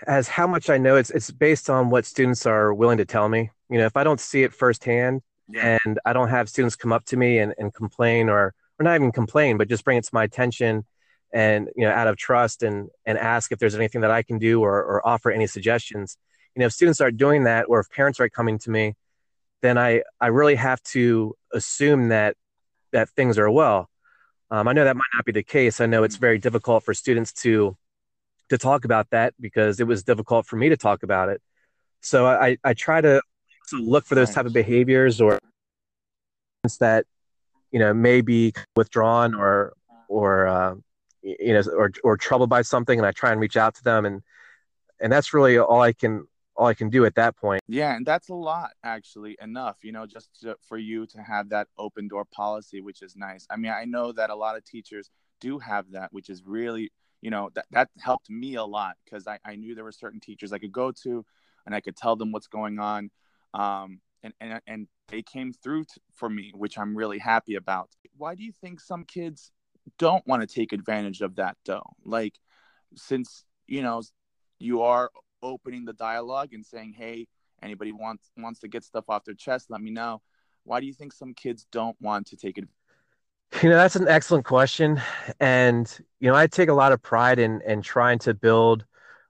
as 0.06 0.26
how 0.26 0.48
much 0.48 0.68
I 0.68 0.78
know. 0.78 0.96
It's 0.96 1.10
it's 1.10 1.30
based 1.30 1.70
on 1.70 1.90
what 1.90 2.04
students 2.04 2.46
are 2.46 2.74
willing 2.74 2.98
to 2.98 3.04
tell 3.04 3.28
me. 3.28 3.50
You 3.70 3.78
know, 3.78 3.86
if 3.86 3.96
I 3.96 4.02
don't 4.02 4.20
see 4.20 4.42
it 4.42 4.52
firsthand 4.52 5.22
yeah. 5.48 5.78
and 5.84 6.00
I 6.04 6.12
don't 6.12 6.28
have 6.28 6.48
students 6.48 6.74
come 6.74 6.92
up 6.92 7.04
to 7.06 7.16
me 7.16 7.38
and, 7.38 7.54
and 7.58 7.72
complain 7.72 8.28
or 8.28 8.54
or 8.78 8.84
not 8.84 8.96
even 8.96 9.12
complain, 9.12 9.56
but 9.56 9.68
just 9.68 9.84
bring 9.84 9.98
it 9.98 10.04
to 10.04 10.10
my 10.12 10.24
attention 10.24 10.84
and 11.36 11.68
you 11.76 11.84
know 11.84 11.92
out 11.92 12.08
of 12.08 12.16
trust 12.16 12.62
and 12.62 12.88
and 13.04 13.18
ask 13.18 13.52
if 13.52 13.58
there's 13.58 13.74
anything 13.74 14.00
that 14.00 14.10
I 14.10 14.22
can 14.22 14.38
do 14.38 14.62
or, 14.62 14.82
or 14.82 15.06
offer 15.06 15.30
any 15.30 15.46
suggestions. 15.46 16.16
You 16.54 16.60
know, 16.60 16.66
if 16.66 16.72
students 16.72 17.02
are 17.02 17.10
doing 17.10 17.44
that 17.44 17.66
or 17.68 17.78
if 17.78 17.90
parents 17.90 18.18
are 18.20 18.28
coming 18.30 18.58
to 18.60 18.70
me, 18.70 18.94
then 19.60 19.76
I 19.76 20.02
I 20.18 20.28
really 20.28 20.54
have 20.54 20.82
to 20.94 21.36
assume 21.52 22.08
that 22.08 22.36
that 22.92 23.10
things 23.10 23.38
are 23.38 23.50
well. 23.50 23.90
Um, 24.50 24.66
I 24.66 24.72
know 24.72 24.84
that 24.84 24.96
might 24.96 25.12
not 25.14 25.26
be 25.26 25.32
the 25.32 25.42
case. 25.42 25.78
I 25.78 25.86
know 25.86 26.04
it's 26.04 26.16
very 26.16 26.38
difficult 26.38 26.84
for 26.84 26.94
students 26.94 27.34
to 27.44 27.76
to 28.48 28.56
talk 28.56 28.86
about 28.86 29.10
that 29.10 29.34
because 29.38 29.78
it 29.78 29.86
was 29.86 30.04
difficult 30.04 30.46
for 30.46 30.56
me 30.56 30.70
to 30.70 30.76
talk 30.78 31.02
about 31.02 31.28
it. 31.28 31.42
So 32.00 32.26
I 32.26 32.56
I 32.64 32.72
try 32.72 33.02
to, 33.02 33.20
to 33.68 33.76
look 33.76 34.06
for 34.06 34.14
those 34.14 34.30
type 34.30 34.46
of 34.46 34.54
behaviors 34.54 35.20
or 35.20 35.38
that 36.80 37.04
you 37.72 37.78
know 37.78 37.92
may 37.92 38.22
be 38.22 38.54
withdrawn 38.74 39.34
or 39.34 39.74
or 40.08 40.46
uh, 40.46 40.74
you 41.26 41.52
know, 41.52 41.62
or 41.76 41.90
or 42.04 42.16
troubled 42.16 42.50
by 42.50 42.62
something, 42.62 42.98
and 42.98 43.06
I 43.06 43.12
try 43.12 43.32
and 43.32 43.40
reach 43.40 43.56
out 43.56 43.74
to 43.76 43.84
them, 43.84 44.04
and 44.06 44.22
and 45.00 45.12
that's 45.12 45.34
really 45.34 45.58
all 45.58 45.80
I 45.80 45.92
can 45.92 46.26
all 46.56 46.66
I 46.66 46.74
can 46.74 46.88
do 46.88 47.04
at 47.04 47.14
that 47.16 47.36
point. 47.36 47.62
Yeah, 47.68 47.94
and 47.94 48.06
that's 48.06 48.28
a 48.28 48.34
lot 48.34 48.70
actually. 48.84 49.36
Enough, 49.40 49.78
you 49.82 49.92
know, 49.92 50.06
just 50.06 50.28
to, 50.42 50.56
for 50.68 50.78
you 50.78 51.06
to 51.06 51.18
have 51.18 51.48
that 51.50 51.68
open 51.78 52.08
door 52.08 52.24
policy, 52.24 52.80
which 52.80 53.02
is 53.02 53.16
nice. 53.16 53.46
I 53.50 53.56
mean, 53.56 53.72
I 53.72 53.84
know 53.84 54.12
that 54.12 54.30
a 54.30 54.34
lot 54.34 54.56
of 54.56 54.64
teachers 54.64 55.10
do 55.40 55.58
have 55.58 55.90
that, 55.92 56.12
which 56.12 56.30
is 56.30 56.42
really, 56.44 56.92
you 57.20 57.30
know, 57.30 57.50
that 57.54 57.66
that 57.72 57.88
helped 57.98 58.30
me 58.30 58.54
a 58.54 58.64
lot 58.64 58.96
because 59.04 59.26
I 59.26 59.38
I 59.44 59.56
knew 59.56 59.74
there 59.74 59.84
were 59.84 59.92
certain 59.92 60.20
teachers 60.20 60.52
I 60.52 60.58
could 60.58 60.72
go 60.72 60.92
to, 61.02 61.24
and 61.66 61.74
I 61.74 61.80
could 61.80 61.96
tell 61.96 62.16
them 62.16 62.32
what's 62.32 62.46
going 62.48 62.78
on. 62.78 63.10
Um, 63.52 64.00
and, 64.22 64.34
and, 64.40 64.60
and 64.66 64.88
they 65.08 65.22
came 65.22 65.52
through 65.52 65.84
t- 65.84 66.00
for 66.12 66.28
me, 66.28 66.52
which 66.54 66.78
I'm 66.78 66.96
really 66.96 67.18
happy 67.18 67.54
about. 67.54 67.90
Why 68.16 68.34
do 68.34 68.42
you 68.42 68.52
think 68.52 68.80
some 68.80 69.04
kids 69.04 69.52
don't 69.98 70.26
want 70.26 70.42
to 70.42 70.46
take 70.46 70.72
advantage 70.72 71.20
of 71.20 71.36
that 71.36 71.56
though 71.64 71.82
like 72.04 72.34
since 72.94 73.44
you 73.66 73.82
know 73.82 74.02
you 74.58 74.82
are 74.82 75.10
opening 75.42 75.84
the 75.84 75.92
dialogue 75.92 76.52
and 76.52 76.64
saying 76.64 76.94
hey 76.96 77.26
anybody 77.62 77.92
wants 77.92 78.30
wants 78.36 78.60
to 78.60 78.68
get 78.68 78.84
stuff 78.84 79.04
off 79.08 79.24
their 79.24 79.34
chest 79.34 79.66
let 79.70 79.80
me 79.80 79.90
know. 79.90 80.20
Why 80.64 80.80
do 80.80 80.86
you 80.86 80.92
think 80.92 81.12
some 81.12 81.32
kids 81.32 81.66
don't 81.70 81.96
want 82.00 82.26
to 82.28 82.36
take 82.36 82.58
it 82.58 82.68
you 83.62 83.68
know 83.68 83.76
that's 83.76 83.96
an 83.96 84.08
excellent 84.08 84.44
question. 84.44 85.00
And 85.40 85.86
you 86.20 86.30
know 86.30 86.36
i 86.36 86.46
take 86.46 86.68
a 86.68 86.74
lot 86.74 86.92
of 86.92 87.02
pride 87.02 87.38
in 87.38 87.60
in 87.62 87.82
trying 87.82 88.18
to 88.20 88.34
build 88.34 88.84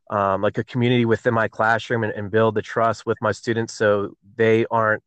um, 0.09 0.41
like 0.41 0.57
a 0.57 0.65
community 0.65 1.05
within 1.05 1.35
my 1.35 1.49
classroom 1.49 2.05
and, 2.05 2.13
and 2.13 2.31
build 2.31 2.55
the 2.55 2.63
trust 2.63 3.07
with 3.07 3.19
my 3.21 3.33
students 3.33 3.75
so 3.75 4.17
they 4.37 4.65
aren't 4.71 5.03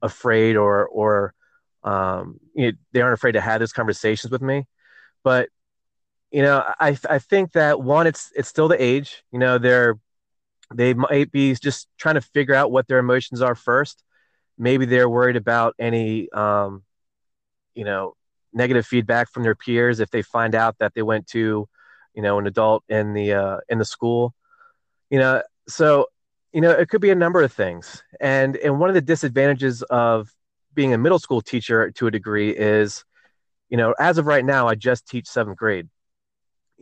afraid 0.00 0.56
or 0.56 0.86
or 0.86 1.34
um, 1.82 2.40
you 2.54 2.70
know, 2.70 2.78
they 2.92 3.02
aren't 3.02 3.14
afraid 3.14 3.32
to 3.32 3.42
have 3.42 3.60
those 3.60 3.72
conversations 3.72 4.30
with 4.30 4.40
me 4.40 4.66
but 5.24 5.48
you 6.30 6.42
know, 6.42 6.64
I 6.80 6.96
I 7.08 7.18
think 7.18 7.52
that 7.52 7.80
one, 7.80 8.06
it's 8.06 8.30
it's 8.36 8.48
still 8.48 8.68
the 8.68 8.82
age. 8.82 9.24
You 9.32 9.38
know, 9.38 9.58
they're 9.58 9.98
they 10.74 10.94
might 10.94 11.30
be 11.30 11.54
just 11.54 11.88
trying 11.98 12.16
to 12.16 12.20
figure 12.20 12.54
out 12.54 12.70
what 12.70 12.88
their 12.88 12.98
emotions 12.98 13.40
are 13.42 13.54
first. 13.54 14.02
Maybe 14.58 14.86
they're 14.86 15.08
worried 15.08 15.36
about 15.36 15.74
any, 15.78 16.30
um, 16.30 16.82
you 17.74 17.84
know, 17.84 18.14
negative 18.52 18.86
feedback 18.86 19.30
from 19.30 19.42
their 19.42 19.54
peers 19.54 20.00
if 20.00 20.10
they 20.10 20.22
find 20.22 20.54
out 20.54 20.78
that 20.78 20.94
they 20.94 21.02
went 21.02 21.26
to, 21.28 21.68
you 22.14 22.22
know, 22.22 22.38
an 22.38 22.46
adult 22.46 22.84
in 22.88 23.14
the 23.14 23.32
uh, 23.32 23.58
in 23.68 23.78
the 23.78 23.84
school. 23.84 24.34
You 25.10 25.18
know, 25.18 25.42
so 25.68 26.06
you 26.52 26.60
know, 26.60 26.70
it 26.70 26.88
could 26.88 27.00
be 27.00 27.10
a 27.10 27.16
number 27.16 27.42
of 27.42 27.52
things. 27.52 28.02
And 28.20 28.56
and 28.56 28.78
one 28.78 28.88
of 28.90 28.94
the 28.94 29.00
disadvantages 29.00 29.82
of 29.82 30.32
being 30.74 30.92
a 30.94 30.98
middle 30.98 31.18
school 31.18 31.40
teacher 31.40 31.90
to 31.92 32.06
a 32.06 32.10
degree 32.10 32.50
is 32.50 33.04
you 33.68 33.76
know, 33.76 33.94
as 33.98 34.18
of 34.18 34.26
right 34.26 34.44
now, 34.44 34.68
I 34.68 34.74
just 34.74 35.08
teach 35.08 35.26
seventh 35.26 35.56
grade. 35.56 35.88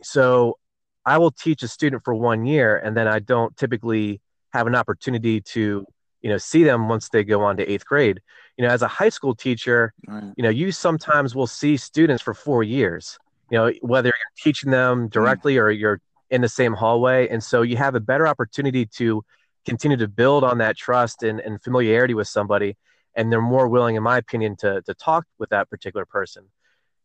So 0.01 0.57
I 1.05 1.17
will 1.17 1.31
teach 1.31 1.63
a 1.63 1.67
student 1.67 2.03
for 2.03 2.13
one 2.13 2.45
year, 2.45 2.77
and 2.77 2.95
then 2.95 3.07
I 3.07 3.19
don't 3.19 3.55
typically 3.57 4.21
have 4.51 4.67
an 4.67 4.75
opportunity 4.75 5.41
to, 5.41 5.85
you 6.21 6.29
know, 6.29 6.37
see 6.37 6.63
them 6.63 6.87
once 6.87 7.09
they 7.09 7.23
go 7.23 7.41
on 7.43 7.57
to 7.57 7.69
eighth 7.69 7.85
grade. 7.85 8.21
You 8.57 8.65
know, 8.65 8.71
as 8.71 8.81
a 8.81 8.87
high 8.87 9.09
school 9.09 9.35
teacher, 9.35 9.93
right. 10.07 10.33
you 10.37 10.43
know, 10.43 10.49
you 10.49 10.71
sometimes 10.71 11.35
will 11.35 11.47
see 11.47 11.77
students 11.77 12.21
for 12.21 12.33
four 12.33 12.63
years. 12.63 13.17
You 13.49 13.57
know, 13.57 13.73
whether 13.81 14.07
you're 14.07 14.43
teaching 14.43 14.71
them 14.71 15.09
directly 15.09 15.55
mm. 15.55 15.61
or 15.61 15.71
you're 15.71 16.01
in 16.29 16.41
the 16.41 16.49
same 16.49 16.73
hallway, 16.73 17.27
and 17.27 17.43
so 17.43 17.61
you 17.61 17.77
have 17.77 17.95
a 17.95 17.99
better 17.99 18.27
opportunity 18.27 18.85
to 18.85 19.23
continue 19.65 19.97
to 19.97 20.07
build 20.07 20.43
on 20.43 20.57
that 20.57 20.75
trust 20.77 21.23
and, 21.23 21.39
and 21.39 21.61
familiarity 21.61 22.13
with 22.13 22.27
somebody, 22.27 22.75
and 23.15 23.31
they're 23.31 23.41
more 23.41 23.67
willing, 23.67 23.95
in 23.95 24.03
my 24.03 24.17
opinion, 24.17 24.55
to 24.57 24.81
to 24.83 24.93
talk 24.93 25.25
with 25.37 25.49
that 25.49 25.69
particular 25.69 26.05
person 26.05 26.45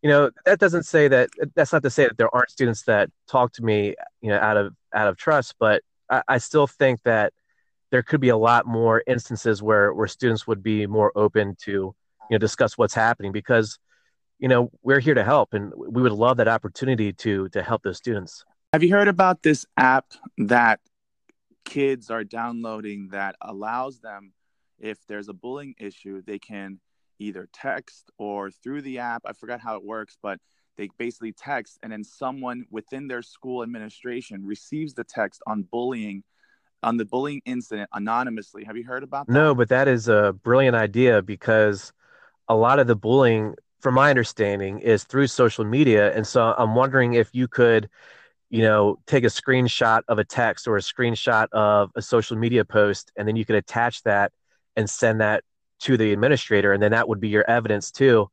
you 0.02 0.09
know 0.09 0.31
that 0.45 0.59
doesn't 0.59 0.85
say 0.85 1.09
that 1.09 1.28
that's 1.55 1.73
not 1.73 1.83
to 1.83 1.90
say 1.90 2.05
that 2.05 2.17
there 2.17 2.35
aren't 2.35 2.50
students 2.50 2.83
that 2.83 3.11
talk 3.28 3.52
to 3.52 3.64
me 3.64 3.95
you 4.21 4.28
know 4.28 4.38
out 4.38 4.57
of 4.57 4.75
out 4.95 5.09
of 5.09 5.17
trust 5.17 5.55
but 5.59 5.83
I, 6.11 6.23
I, 6.28 6.38
still 6.38 6.67
think 6.67 7.02
that 7.02 7.33
there 7.90 8.02
could 8.02 8.21
be 8.21 8.28
a 8.28 8.37
lot 8.37 8.67
more 8.67 9.02
instances 9.07 9.62
where 9.62 9.93
where 9.93 10.07
students 10.07 10.47
would 10.47 10.62
be 10.62 10.87
more 10.87 11.12
open 11.17 11.57
to 11.62 11.71
you 11.73 11.95
know 12.31 12.38
discuss 12.38 12.78
what's 12.78 12.95
happening 12.95 13.33
because 13.33 13.78
you 14.38 14.49
know 14.49 14.71
we're 14.83 15.00
here 15.00 15.14
to 15.14 15.25
help 15.25 15.52
and 15.52 15.73
we 15.76 16.02
would 16.02 16.12
love 16.12 16.37
that 16.37 16.49
opportunity 16.49 17.12
to 17.12 17.49
to 17.50 17.62
help 17.62 17.83
those 17.83 17.97
students. 17.97 18.45
Have 18.73 18.83
you 18.83 18.90
heard 18.90 19.09
about 19.09 19.43
this 19.43 19.64
app 19.76 20.07
that 20.37 20.81
kids 21.64 22.11
are 22.11 22.25
downloading 22.25 23.09
that 23.12 23.37
allows 23.40 24.00
them 24.00 24.33
if 24.78 24.99
there's 25.07 25.28
a 25.28 25.35
bullying 25.35 25.75
issue 25.78 26.23
they 26.23 26.38
can 26.38 26.81
either 27.18 27.48
text 27.52 28.10
or 28.18 28.50
through 28.50 28.82
the 28.82 28.98
app. 28.98 29.22
I 29.26 29.32
forgot 29.32 29.60
how 29.60 29.76
it 29.76 29.84
works, 29.84 30.16
but 30.22 30.38
they 30.76 30.88
basically 30.98 31.32
text 31.32 31.78
and 31.82 31.92
then 31.92 32.04
someone 32.04 32.64
within 32.70 33.08
their 33.08 33.22
school 33.22 33.62
administration 33.62 34.46
receives 34.46 34.94
the 34.94 35.04
text 35.04 35.42
on 35.46 35.62
bullying 35.62 36.22
on 36.82 36.96
the 36.96 37.04
bullying 37.04 37.42
incident 37.44 37.90
anonymously. 37.92 38.64
Have 38.64 38.76
you 38.76 38.84
heard 38.84 39.02
about 39.02 39.26
that? 39.26 39.32
No, 39.32 39.54
but 39.54 39.68
that 39.70 39.88
is 39.88 40.06
a 40.08 40.32
brilliant 40.44 40.76
idea 40.76 41.22
because 41.22 41.92
a 42.48 42.54
lot 42.54 42.78
of 42.78 42.87
the 42.87 42.94
bullying 42.94 43.56
from 43.80 43.94
my 43.94 44.10
understanding 44.10 44.78
is 44.78 45.04
through 45.04 45.26
social 45.26 45.64
media 45.64 46.14
and 46.14 46.26
so 46.26 46.54
I'm 46.56 46.75
wondering 46.75 47.14
if 47.14 47.30
you 47.32 47.46
could 47.48 47.88
you 48.50 48.62
know 48.62 48.98
take 49.06 49.25
a 49.25 49.28
screenshot 49.28 50.02
of 50.08 50.18
a 50.18 50.25
text 50.25 50.66
or 50.66 50.76
a 50.76 50.80
screenshot 50.80 51.48
of 51.52 51.90
a 51.94 52.02
social 52.02 52.37
media 52.37 52.64
post 52.64 53.12
and 53.16 53.28
then 53.28 53.37
you 53.37 53.44
could 53.44 53.56
attach 53.56 54.02
that 54.02 54.32
and 54.76 54.88
send 54.88 55.20
that 55.20 55.44
to 55.80 55.97
the 55.97 56.12
administrator, 56.12 56.73
and 56.73 56.82
then 56.82 56.90
that 56.92 57.08
would 57.08 57.20
be 57.20 57.28
your 57.28 57.49
evidence 57.49 57.90
too 57.90 58.30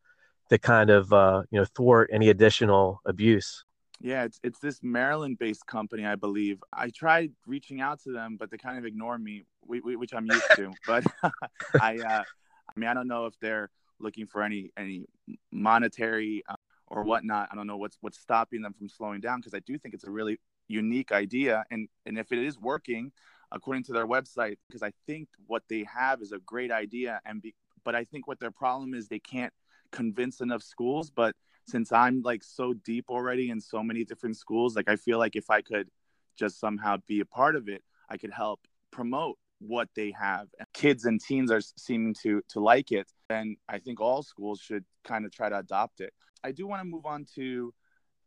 to 0.49 0.57
kind 0.57 0.89
of 0.89 1.11
uh, 1.11 1.43
you 1.51 1.59
know 1.59 1.65
thwart 1.75 2.09
any 2.11 2.29
additional 2.29 3.01
abuse. 3.05 3.63
Yeah, 4.01 4.23
it's 4.23 4.39
it's 4.43 4.59
this 4.59 4.79
Maryland-based 4.83 5.65
company, 5.65 6.05
I 6.05 6.15
believe. 6.15 6.63
I 6.73 6.89
tried 6.89 7.31
reaching 7.47 7.81
out 7.81 8.01
to 8.03 8.11
them, 8.11 8.37
but 8.37 8.51
they 8.51 8.57
kind 8.57 8.77
of 8.77 8.85
ignore 8.85 9.17
me, 9.17 9.45
which 9.65 10.13
I'm 10.13 10.25
used 10.25 10.49
to. 10.55 10.71
But 10.87 11.05
I, 11.81 11.97
uh, 11.97 12.23
I 12.23 12.79
mean, 12.79 12.89
I 12.89 12.93
don't 12.93 13.07
know 13.07 13.25
if 13.25 13.39
they're 13.39 13.69
looking 13.99 14.25
for 14.25 14.43
any 14.43 14.71
any 14.77 15.05
monetary 15.51 16.43
uh, 16.49 16.55
or 16.87 17.03
whatnot. 17.03 17.49
I 17.51 17.55
don't 17.55 17.67
know 17.67 17.77
what's 17.77 17.97
what's 18.01 18.19
stopping 18.19 18.61
them 18.61 18.73
from 18.73 18.89
slowing 18.89 19.21
down 19.21 19.39
because 19.39 19.53
I 19.53 19.59
do 19.59 19.77
think 19.77 19.93
it's 19.93 20.03
a 20.03 20.11
really 20.11 20.39
unique 20.67 21.11
idea, 21.11 21.63
and 21.71 21.87
and 22.05 22.17
if 22.17 22.31
it 22.31 22.39
is 22.39 22.59
working, 22.59 23.11
according 23.51 23.83
to 23.83 23.93
their 23.93 24.07
website 24.07 24.57
because 24.67 24.83
I 24.83 24.91
think 25.05 25.27
what 25.47 25.63
they 25.69 25.85
have 25.93 26.21
is 26.21 26.31
a 26.31 26.39
great 26.39 26.71
idea 26.71 27.19
and 27.25 27.41
be, 27.41 27.53
but 27.83 27.95
I 27.95 28.03
think 28.03 28.27
what 28.27 28.39
their 28.39 28.51
problem 28.51 28.93
is 28.93 29.07
they 29.07 29.19
can't 29.19 29.53
convince 29.91 30.41
enough 30.41 30.63
schools 30.63 31.09
but 31.09 31.35
since 31.67 31.91
I'm 31.91 32.21
like 32.21 32.43
so 32.43 32.73
deep 32.73 33.05
already 33.09 33.49
in 33.49 33.61
so 33.61 33.81
many 33.81 34.03
different 34.03 34.37
schools 34.37 34.75
like 34.75 34.89
I 34.89 34.95
feel 34.95 35.19
like 35.19 35.35
if 35.35 35.49
I 35.49 35.61
could 35.61 35.89
just 36.37 36.59
somehow 36.59 36.97
be 37.07 37.21
a 37.21 37.25
part 37.25 37.55
of 37.55 37.69
it 37.69 37.83
I 38.09 38.17
could 38.17 38.31
help 38.31 38.59
promote 38.91 39.37
what 39.59 39.89
they 39.95 40.11
have 40.19 40.47
and 40.59 40.67
kids 40.73 41.05
and 41.05 41.21
teens 41.21 41.51
are 41.51 41.61
seeming 41.77 42.13
to 42.23 42.41
to 42.49 42.59
like 42.59 42.91
it 42.91 43.07
and 43.29 43.57
I 43.69 43.79
think 43.79 44.01
all 44.01 44.21
schools 44.21 44.59
should 44.59 44.83
kind 45.03 45.25
of 45.25 45.31
try 45.31 45.49
to 45.49 45.57
adopt 45.57 46.01
it. 46.01 46.13
I 46.43 46.51
do 46.51 46.67
want 46.67 46.81
to 46.81 46.85
move 46.85 47.05
on 47.05 47.25
to 47.35 47.73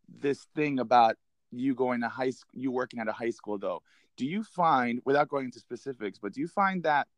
this 0.08 0.46
thing 0.54 0.78
about 0.78 1.16
you 1.50 1.74
going 1.74 2.00
to 2.00 2.08
high 2.08 2.30
school 2.30 2.50
you 2.54 2.70
working 2.70 3.00
at 3.00 3.08
a 3.08 3.12
high 3.12 3.30
school 3.30 3.58
though 3.58 3.82
do 4.18 4.26
you 4.26 4.42
find 4.42 5.00
without 5.06 5.28
going 5.28 5.46
into 5.46 5.60
specifics 5.60 6.18
but 6.18 6.34
do 6.34 6.40
you 6.40 6.48
find 6.48 6.82
that 6.82 7.08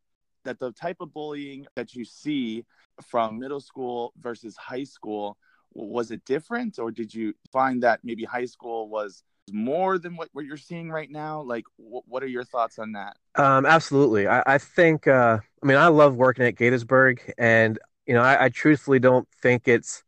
that 0.43 0.59
the 0.59 0.71
type 0.71 0.97
of 1.01 1.13
bullying 1.13 1.67
that 1.75 1.93
you 1.93 2.05
see 2.05 2.65
from 3.01 3.39
middle 3.39 3.59
school 3.59 4.13
versus 4.19 4.55
high 4.57 4.83
school 4.83 5.37
was 5.73 6.11
it 6.11 6.23
different? 6.25 6.79
Or 6.79 6.91
did 6.91 7.13
you 7.13 7.33
find 7.51 7.83
that 7.83 8.01
maybe 8.03 8.23
high 8.23 8.45
school 8.45 8.89
was 8.89 9.23
more 9.51 9.97
than 9.97 10.15
what, 10.15 10.29
what 10.33 10.45
you're 10.45 10.57
seeing 10.57 10.89
right 10.89 11.09
now? 11.09 11.41
Like 11.41 11.65
wh- 11.77 12.07
what 12.07 12.23
are 12.23 12.27
your 12.27 12.43
thoughts 12.43 12.79
on 12.79 12.93
that? 12.93 13.17
Um, 13.35 13.65
absolutely. 13.65 14.27
I, 14.27 14.43
I 14.45 14.57
think 14.57 15.07
uh, 15.07 15.39
i 15.63 15.65
mean 15.65 15.77
i 15.77 15.87
love 15.87 16.15
working 16.15 16.43
at 16.45 16.55
gaithersburg 16.55 17.19
and 17.37 17.79
you 18.05 18.13
know 18.13 18.21
I, 18.21 18.45
I, 18.45 18.49
truthfully 18.49 18.99
don't 18.99 19.27
think 19.41 19.67
it's 19.67 20.03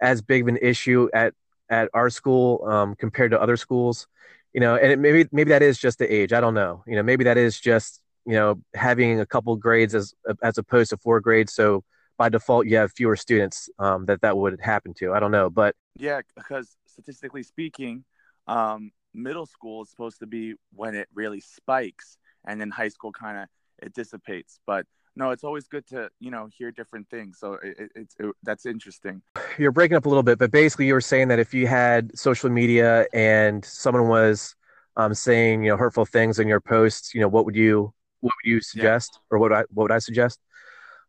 as 0.00 0.22
big 0.22 0.42
of 0.42 0.48
an 0.48 0.58
issue 0.60 1.08
at 1.14 1.34
at 1.68 1.88
our 1.94 2.10
school 2.10 2.64
um, 2.66 2.96
compared 2.96 3.30
to 3.30 3.40
other 3.40 3.56
schools 3.56 4.08
you 4.54 4.60
know, 4.60 4.76
and 4.76 4.92
it, 4.92 4.98
maybe 4.98 5.28
maybe 5.32 5.50
that 5.50 5.62
is 5.62 5.78
just 5.78 5.98
the 5.98 6.12
age. 6.12 6.32
I 6.32 6.40
don't 6.40 6.54
know. 6.54 6.84
You 6.86 6.96
know, 6.96 7.02
maybe 7.02 7.24
that 7.24 7.36
is 7.36 7.60
just 7.60 8.00
you 8.24 8.34
know 8.34 8.60
having 8.74 9.20
a 9.20 9.26
couple 9.26 9.54
grades 9.56 9.94
as 9.94 10.14
as 10.42 10.56
opposed 10.56 10.90
to 10.90 10.96
four 10.96 11.20
grades. 11.20 11.52
So 11.52 11.84
by 12.16 12.28
default, 12.28 12.66
you 12.66 12.76
have 12.76 12.92
fewer 12.92 13.16
students 13.16 13.68
um, 13.80 14.06
that 14.06 14.20
that 14.22 14.36
would 14.36 14.60
happen 14.60 14.94
to. 14.94 15.12
I 15.12 15.20
don't 15.20 15.32
know, 15.32 15.50
but 15.50 15.74
yeah, 15.96 16.20
because 16.36 16.76
statistically 16.86 17.42
speaking, 17.42 18.04
um, 18.46 18.92
middle 19.12 19.46
school 19.46 19.82
is 19.82 19.90
supposed 19.90 20.20
to 20.20 20.26
be 20.26 20.54
when 20.72 20.94
it 20.94 21.08
really 21.12 21.40
spikes, 21.40 22.16
and 22.46 22.60
then 22.60 22.70
high 22.70 22.88
school 22.88 23.10
kind 23.10 23.38
of 23.38 23.48
it 23.82 23.92
dissipates. 23.92 24.60
But 24.66 24.86
no, 25.16 25.30
it's 25.30 25.44
always 25.44 25.66
good 25.68 25.86
to 25.88 26.10
you 26.18 26.30
know 26.30 26.48
hear 26.56 26.70
different 26.70 27.08
things. 27.08 27.38
So 27.38 27.54
it, 27.62 27.90
it's 27.94 28.14
it, 28.18 28.34
that's 28.42 28.66
interesting. 28.66 29.22
You're 29.58 29.72
breaking 29.72 29.96
up 29.96 30.06
a 30.06 30.08
little 30.08 30.22
bit, 30.22 30.38
but 30.38 30.50
basically 30.50 30.86
you 30.86 30.94
were 30.94 31.00
saying 31.00 31.28
that 31.28 31.38
if 31.38 31.54
you 31.54 31.66
had 31.66 32.16
social 32.18 32.50
media 32.50 33.06
and 33.12 33.64
someone 33.64 34.08
was 34.08 34.54
um, 34.96 35.14
saying 35.14 35.64
you 35.64 35.70
know 35.70 35.76
hurtful 35.76 36.04
things 36.04 36.38
in 36.38 36.48
your 36.48 36.60
posts, 36.60 37.14
you 37.14 37.20
know 37.20 37.28
what 37.28 37.44
would 37.44 37.56
you 37.56 37.92
what 38.20 38.32
would 38.42 38.50
you 38.50 38.60
suggest 38.60 39.12
yeah. 39.14 39.20
or 39.30 39.38
what 39.38 39.50
would 39.50 39.58
I 39.58 39.64
what 39.72 39.84
would 39.84 39.92
I 39.92 39.98
suggest? 39.98 40.40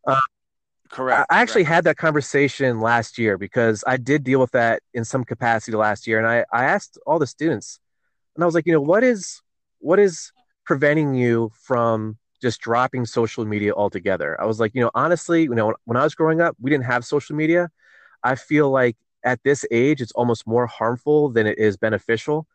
Uh, 0.06 0.20
Correct. 0.88 1.26
I 1.30 1.42
actually 1.42 1.64
correct. 1.64 1.74
had 1.74 1.84
that 1.84 1.96
conversation 1.96 2.80
last 2.80 3.18
year 3.18 3.36
because 3.36 3.82
I 3.88 3.96
did 3.96 4.22
deal 4.22 4.38
with 4.38 4.52
that 4.52 4.82
in 4.94 5.04
some 5.04 5.24
capacity 5.24 5.76
last 5.76 6.06
year, 6.06 6.18
and 6.18 6.28
I 6.28 6.44
I 6.52 6.64
asked 6.64 6.98
all 7.06 7.18
the 7.18 7.26
students, 7.26 7.80
and 8.36 8.44
I 8.44 8.46
was 8.46 8.54
like, 8.54 8.66
you 8.66 8.72
know, 8.72 8.80
what 8.80 9.02
is 9.02 9.40
what 9.80 9.98
is 9.98 10.30
preventing 10.64 11.14
you 11.14 11.50
from 11.54 12.18
just 12.46 12.60
dropping 12.60 13.04
social 13.04 13.44
media 13.44 13.72
altogether. 13.74 14.40
I 14.40 14.44
was 14.44 14.60
like, 14.60 14.72
you 14.72 14.80
know, 14.80 14.92
honestly, 14.94 15.42
you 15.42 15.54
know, 15.56 15.74
when 15.84 15.96
I 15.96 16.04
was 16.04 16.14
growing 16.14 16.40
up, 16.40 16.56
we 16.60 16.70
didn't 16.70 16.84
have 16.84 17.04
social 17.04 17.34
media. 17.34 17.70
I 18.22 18.36
feel 18.36 18.70
like 18.70 18.96
at 19.24 19.40
this 19.42 19.66
age, 19.72 20.00
it's 20.00 20.12
almost 20.12 20.46
more 20.46 20.68
harmful 20.68 21.30
than 21.30 21.48
it 21.48 21.58
is 21.58 21.76
beneficial. 21.76 22.46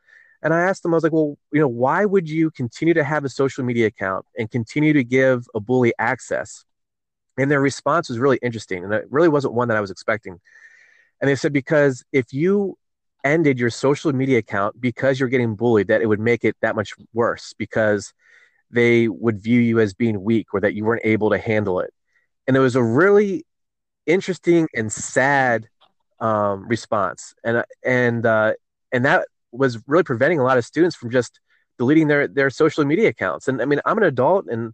And 0.41 0.53
I 0.53 0.61
asked 0.61 0.81
them, 0.83 0.93
I 0.93 0.95
was 0.95 1.03
like, 1.03 1.11
well, 1.11 1.37
you 1.51 1.59
know, 1.59 1.67
why 1.67 2.05
would 2.05 2.29
you 2.29 2.51
continue 2.51 2.93
to 2.93 3.03
have 3.03 3.25
a 3.25 3.29
social 3.29 3.65
media 3.65 3.87
account 3.87 4.25
and 4.37 4.49
continue 4.49 4.93
to 4.93 5.03
give 5.03 5.45
a 5.53 5.59
bully 5.59 5.93
access? 5.99 6.63
And 7.37 7.51
their 7.51 7.59
response 7.59 8.07
was 8.07 8.17
really 8.17 8.39
interesting. 8.41 8.85
And 8.85 8.93
it 8.93 9.05
really 9.09 9.27
wasn't 9.27 9.53
one 9.53 9.67
that 9.67 9.77
I 9.77 9.81
was 9.81 9.91
expecting. 9.91 10.39
And 11.19 11.29
they 11.29 11.35
said, 11.35 11.51
because 11.51 12.05
if 12.13 12.31
you 12.31 12.77
ended 13.25 13.59
your 13.59 13.69
social 13.69 14.13
media 14.13 14.37
account 14.37 14.79
because 14.79 15.19
you're 15.19 15.29
getting 15.29 15.55
bullied, 15.55 15.87
that 15.87 16.01
it 16.01 16.07
would 16.07 16.21
make 16.21 16.45
it 16.45 16.55
that 16.61 16.77
much 16.77 16.93
worse 17.13 17.53
because 17.57 18.13
they 18.71 19.07
would 19.07 19.41
view 19.41 19.59
you 19.59 19.79
as 19.79 19.93
being 19.93 20.23
weak 20.23 20.47
or 20.53 20.59
that 20.61 20.73
you 20.73 20.85
weren't 20.85 21.05
able 21.05 21.29
to 21.29 21.37
handle 21.37 21.79
it. 21.79 21.93
And 22.47 22.57
it 22.57 22.59
was 22.59 22.75
a 22.75 22.83
really 22.83 23.45
interesting 24.05 24.67
and 24.75 24.91
sad 24.91 25.67
um, 26.19 26.67
response, 26.67 27.33
and 27.43 27.63
and 27.83 28.25
uh, 28.25 28.53
and 28.91 29.05
that 29.05 29.27
was 29.51 29.79
really 29.87 30.03
preventing 30.03 30.39
a 30.39 30.43
lot 30.43 30.57
of 30.57 30.65
students 30.65 30.95
from 30.95 31.11
just 31.11 31.39
deleting 31.77 32.07
their 32.07 32.27
their 32.27 32.49
social 32.49 32.85
media 32.85 33.09
accounts. 33.09 33.47
And 33.47 33.61
I 33.61 33.65
mean, 33.65 33.81
I'm 33.85 33.97
an 33.97 34.03
adult, 34.03 34.47
and 34.47 34.73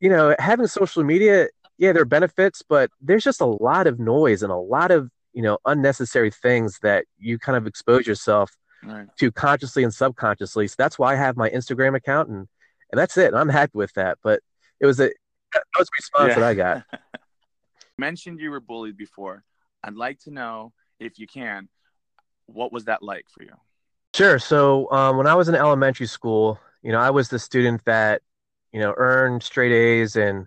you 0.00 0.08
know, 0.10 0.34
having 0.38 0.66
social 0.66 1.04
media, 1.04 1.48
yeah, 1.78 1.92
there 1.92 2.02
are 2.02 2.06
benefits, 2.06 2.62
but 2.66 2.90
there's 3.00 3.24
just 3.24 3.40
a 3.40 3.46
lot 3.46 3.86
of 3.86 3.98
noise 3.98 4.42
and 4.42 4.52
a 4.52 4.56
lot 4.56 4.90
of 4.90 5.10
you 5.32 5.42
know 5.42 5.58
unnecessary 5.66 6.30
things 6.30 6.78
that 6.82 7.04
you 7.18 7.38
kind 7.38 7.56
of 7.56 7.66
expose 7.66 8.06
yourself 8.06 8.50
right. 8.82 9.06
to 9.18 9.30
consciously 9.32 9.84
and 9.84 9.92
subconsciously. 9.92 10.68
So 10.68 10.74
that's 10.78 10.98
why 10.98 11.12
I 11.12 11.16
have 11.16 11.36
my 11.36 11.50
Instagram 11.50 11.96
account 11.96 12.28
and 12.28 12.48
and 12.90 12.98
that's 12.98 13.16
it. 13.16 13.34
I'm 13.34 13.48
happy 13.48 13.72
with 13.74 13.92
that. 13.94 14.18
But 14.22 14.40
it 14.80 14.86
was 14.86 15.00
a 15.00 15.10
that 15.52 15.62
was 15.78 15.88
response 15.98 16.28
yeah. 16.30 16.34
that 16.34 16.44
I 16.44 16.54
got. 16.54 16.84
mentioned 17.98 18.40
you 18.40 18.50
were 18.50 18.60
bullied 18.60 18.96
before. 18.96 19.44
I'd 19.82 19.94
like 19.94 20.18
to 20.20 20.30
know 20.30 20.72
if 20.98 21.18
you 21.18 21.26
can, 21.26 21.68
what 22.46 22.72
was 22.72 22.84
that 22.84 23.02
like 23.02 23.26
for 23.30 23.42
you? 23.42 23.54
Sure. 24.14 24.38
So 24.38 24.90
um, 24.92 25.16
when 25.16 25.26
I 25.26 25.34
was 25.34 25.48
in 25.48 25.54
elementary 25.54 26.06
school, 26.06 26.58
you 26.82 26.92
know, 26.92 27.00
I 27.00 27.10
was 27.10 27.28
the 27.28 27.38
student 27.38 27.84
that, 27.84 28.22
you 28.72 28.80
know, 28.80 28.94
earned 28.96 29.42
straight 29.42 29.72
A's 29.72 30.16
and, 30.16 30.46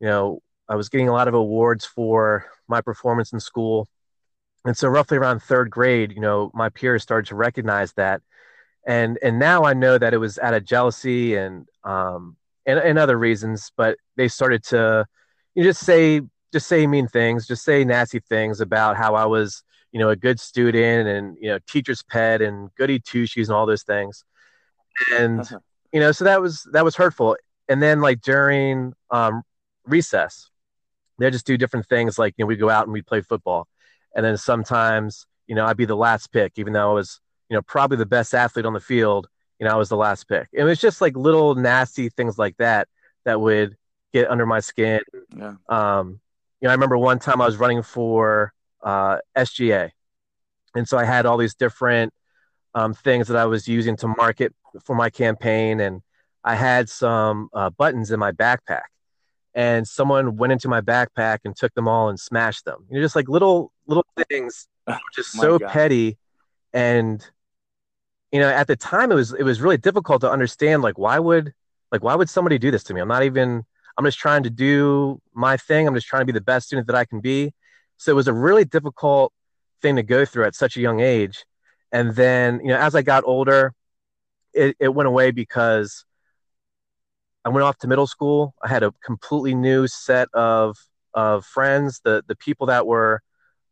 you 0.00 0.06
know, 0.06 0.42
I 0.68 0.76
was 0.76 0.88
getting 0.88 1.08
a 1.08 1.12
lot 1.12 1.28
of 1.28 1.34
awards 1.34 1.84
for 1.84 2.46
my 2.68 2.80
performance 2.80 3.32
in 3.32 3.40
school. 3.40 3.88
And 4.64 4.76
so 4.76 4.88
roughly 4.88 5.18
around 5.18 5.40
third 5.40 5.70
grade, 5.70 6.12
you 6.12 6.20
know, 6.20 6.50
my 6.54 6.68
peers 6.68 7.02
started 7.02 7.28
to 7.28 7.34
recognize 7.34 7.92
that. 7.94 8.22
And 8.86 9.18
and 9.22 9.38
now 9.38 9.64
I 9.64 9.74
know 9.74 9.98
that 9.98 10.14
it 10.14 10.18
was 10.18 10.38
out 10.38 10.54
of 10.54 10.64
jealousy 10.64 11.36
and 11.36 11.66
um 11.84 12.36
and, 12.66 12.78
and 12.78 12.98
other 12.98 13.18
reasons, 13.18 13.72
but 13.76 13.98
they 14.16 14.28
started 14.28 14.64
to 14.64 15.06
you 15.54 15.62
know, 15.62 15.70
just 15.70 15.84
say 15.84 16.22
just 16.52 16.66
say 16.66 16.86
mean 16.86 17.06
things, 17.06 17.46
just 17.46 17.64
say 17.64 17.84
nasty 17.84 18.20
things 18.20 18.60
about 18.60 18.96
how 18.96 19.14
I 19.14 19.26
was, 19.26 19.62
you 19.92 20.00
know, 20.00 20.08
a 20.08 20.16
good 20.16 20.40
student 20.40 21.08
and 21.08 21.36
you 21.40 21.48
know, 21.48 21.58
teacher's 21.66 22.02
pet 22.02 22.42
and 22.42 22.74
goody 22.74 22.98
two 22.98 23.26
shoes 23.26 23.48
and 23.48 23.56
all 23.56 23.66
those 23.66 23.82
things. 23.82 24.24
And 25.12 25.48
you 25.92 26.00
know, 26.00 26.12
so 26.12 26.24
that 26.24 26.40
was 26.40 26.66
that 26.72 26.84
was 26.84 26.96
hurtful. 26.96 27.36
And 27.68 27.82
then 27.82 28.00
like 28.00 28.20
during 28.20 28.94
um, 29.10 29.42
recess, 29.84 30.50
they 31.18 31.30
just 31.30 31.46
do 31.46 31.56
different 31.56 31.86
things. 31.86 32.18
Like 32.18 32.34
you 32.36 32.44
know, 32.44 32.46
we 32.46 32.56
go 32.56 32.70
out 32.70 32.84
and 32.84 32.92
we 32.92 33.02
play 33.02 33.20
football, 33.20 33.68
and 34.14 34.24
then 34.24 34.36
sometimes 34.36 35.26
you 35.46 35.54
know 35.54 35.66
I'd 35.66 35.76
be 35.76 35.84
the 35.84 35.96
last 35.96 36.32
pick, 36.32 36.54
even 36.56 36.72
though 36.72 36.90
I 36.90 36.94
was 36.94 37.20
you 37.50 37.56
know 37.56 37.62
probably 37.62 37.96
the 37.96 38.06
best 38.06 38.34
athlete 38.34 38.64
on 38.64 38.72
the 38.72 38.80
field. 38.80 39.28
You 39.58 39.66
know, 39.66 39.72
I 39.72 39.76
was 39.76 39.90
the 39.90 39.96
last 39.96 40.28
pick. 40.28 40.48
It 40.52 40.64
was 40.64 40.80
just 40.80 41.00
like 41.02 41.16
little 41.16 41.54
nasty 41.54 42.08
things 42.08 42.38
like 42.38 42.56
that 42.56 42.88
that 43.24 43.40
would 43.40 43.76
get 44.12 44.30
under 44.30 44.46
my 44.46 44.60
skin. 44.60 45.00
Yeah. 45.36 45.54
Um, 45.68 46.20
you 46.60 46.66
know, 46.66 46.70
I 46.70 46.72
remember 46.72 46.96
one 46.96 47.18
time 47.18 47.42
I 47.42 47.46
was 47.46 47.58
running 47.58 47.82
for 47.82 48.54
uh, 48.82 49.18
SGA, 49.36 49.90
and 50.74 50.88
so 50.88 50.96
I 50.96 51.04
had 51.04 51.26
all 51.26 51.36
these 51.36 51.54
different 51.54 52.14
um, 52.74 52.94
things 52.94 53.28
that 53.28 53.36
I 53.36 53.46
was 53.46 53.66
using 53.66 53.96
to 53.96 54.08
market 54.08 54.54
for 54.82 54.94
my 54.94 55.10
campaign, 55.10 55.80
and 55.80 56.02
I 56.44 56.54
had 56.54 56.88
some 56.88 57.48
uh, 57.52 57.70
buttons 57.70 58.10
in 58.12 58.20
my 58.20 58.32
backpack, 58.32 58.88
and 59.54 59.86
someone 59.86 60.36
went 60.36 60.52
into 60.52 60.68
my 60.68 60.80
backpack 60.80 61.40
and 61.44 61.56
took 61.56 61.74
them 61.74 61.88
all 61.88 62.08
and 62.08 62.18
smashed 62.18 62.64
them. 62.64 62.86
You 62.88 62.96
know, 62.96 63.04
just 63.04 63.16
like 63.16 63.28
little 63.28 63.72
little 63.86 64.06
things, 64.28 64.68
just 65.14 65.32
so 65.32 65.58
God. 65.58 65.70
petty, 65.70 66.18
and 66.72 67.26
you 68.32 68.40
know, 68.40 68.48
at 68.48 68.66
the 68.66 68.76
time 68.76 69.10
it 69.10 69.14
was 69.14 69.32
it 69.32 69.42
was 69.42 69.60
really 69.60 69.76
difficult 69.76 70.20
to 70.22 70.30
understand 70.30 70.82
like 70.82 70.98
why 70.98 71.18
would 71.18 71.52
like 71.90 72.02
why 72.02 72.14
would 72.14 72.30
somebody 72.30 72.58
do 72.58 72.70
this 72.70 72.84
to 72.84 72.94
me? 72.94 73.00
I'm 73.00 73.08
not 73.08 73.24
even 73.24 73.64
I'm 73.98 74.04
just 74.04 74.18
trying 74.18 74.44
to 74.44 74.50
do 74.50 75.20
my 75.34 75.56
thing. 75.56 75.86
I'm 75.86 75.94
just 75.94 76.06
trying 76.06 76.22
to 76.22 76.26
be 76.26 76.32
the 76.32 76.40
best 76.40 76.68
student 76.68 76.86
that 76.86 76.96
I 76.96 77.04
can 77.04 77.20
be. 77.20 77.52
So 77.96 78.12
it 78.12 78.14
was 78.14 78.28
a 78.28 78.32
really 78.32 78.64
difficult 78.64 79.32
thing 79.82 79.96
to 79.96 80.02
go 80.02 80.24
through 80.24 80.44
at 80.44 80.54
such 80.54 80.76
a 80.76 80.80
young 80.80 81.00
age. 81.00 81.44
And 81.92 82.14
then, 82.14 82.60
you 82.60 82.68
know, 82.68 82.78
as 82.78 82.94
I 82.94 83.02
got 83.02 83.24
older, 83.26 83.74
it, 84.54 84.76
it 84.78 84.94
went 84.94 85.08
away 85.08 85.32
because 85.32 86.04
I 87.44 87.48
went 87.48 87.64
off 87.64 87.78
to 87.78 87.88
middle 87.88 88.06
school. 88.06 88.54
I 88.62 88.68
had 88.68 88.82
a 88.82 88.92
completely 89.04 89.54
new 89.54 89.86
set 89.86 90.28
of 90.34 90.76
of 91.14 91.44
friends. 91.44 92.00
The 92.04 92.22
the 92.26 92.36
people 92.36 92.68
that 92.68 92.86
were 92.86 93.22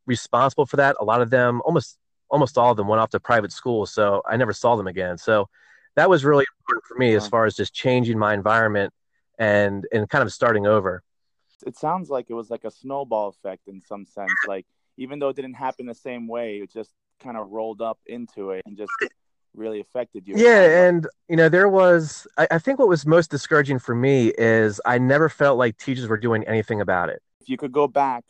responsible 0.07 0.67
for 0.67 0.77
that, 0.77 0.97
a 0.99 1.05
lot 1.05 1.23
of 1.23 1.31
them, 1.31 1.63
almost 1.65 1.97
almost 2.31 2.59
all 2.59 2.71
of 2.71 2.77
them, 2.77 2.89
went 2.89 3.01
off 3.01 3.11
to 3.11 3.21
private 3.21 3.53
school. 3.53 3.87
So 3.87 4.23
I 4.29 4.37
never 4.37 4.53
saw 4.53 4.77
them 4.77 4.87
again. 4.87 5.19
So 5.19 5.49
that 5.97 6.09
was 6.09 6.25
really 6.25 6.45
important 6.61 6.85
for 6.87 6.97
me 6.97 7.15
as 7.15 7.29
far 7.29 7.45
as 7.45 7.55
just 7.55 7.75
changing 7.75 8.19
my 8.19 8.35
environment 8.35 8.93
and 9.39 9.87
and 9.93 10.09
kind 10.09 10.23
of 10.23 10.33
starting 10.33 10.67
over. 10.67 11.03
It 11.67 11.77
sounds 11.77 12.09
like 12.09 12.27
it 12.29 12.35
was 12.35 12.51
like 12.51 12.65
a 12.65 12.71
snowball 12.71 13.29
effect 13.29 13.67
in 13.67 13.81
some 13.81 14.07
sense. 14.07 14.33
Like 14.47 14.67
even 14.97 15.19
though 15.19 15.29
it 15.29 15.37
didn't 15.37 15.55
happen 15.55 15.87
the 15.87 15.95
same 15.95 16.29
way, 16.29 16.59
it 16.59 16.73
just 16.73 16.93
kind 17.21 17.37
of 17.37 17.51
rolled 17.51 17.81
up 17.81 17.99
into 18.07 18.51
it 18.51 18.63
and 18.67 18.77
just 18.77 18.93
really 19.55 19.81
affected 19.81 20.27
you. 20.27 20.37
Yeah, 20.37 20.87
and 20.87 21.07
you 21.29 21.37
know, 21.37 21.49
there 21.49 21.69
was 21.69 22.27
I, 22.37 22.47
I, 22.53 22.59
think 22.59 22.79
what 22.79 22.89
was 22.89 23.07
most 23.07 23.31
discouraging 23.31 23.79
for 23.79 23.95
me 23.95 24.29
is 24.39 24.81
I 24.87 24.99
never 24.99 25.29
felt 25.29 25.59
like 25.59 25.77
teachers 25.79 26.07
were 26.09 26.17
doing 26.17 26.45
anything 26.45 26.81
about 26.81 27.09
it. 27.09 27.23
If 27.41 27.49
you 27.49 27.57
could 27.57 27.73
go 27.73 27.89
back 27.89 28.25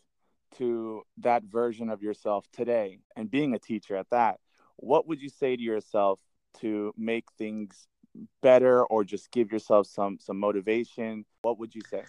to 0.59 1.03
that 1.19 1.45
version 1.45 1.89
of 1.91 2.03
yourself 2.03 2.47
today 2.53 2.99
and 3.17 3.31
being 3.31 3.55
a 3.55 3.59
teacher 3.59 3.97
at 3.97 4.09
that, 4.11 4.39
what 4.77 5.07
would 5.09 5.21
you 5.21 5.29
say 5.29 5.57
to 5.57 5.63
yourself 5.63 6.21
to 6.61 6.93
make 6.97 7.25
things 7.37 7.87
better 8.43 8.85
or 8.85 9.05
just 9.05 9.31
give 9.31 9.53
yourself 9.53 9.87
some 9.87 10.19
some 10.21 10.39
motivation? 10.39 11.25
What 11.43 11.59
would 11.59 11.75
you 11.75 11.83
say? 11.91 12.03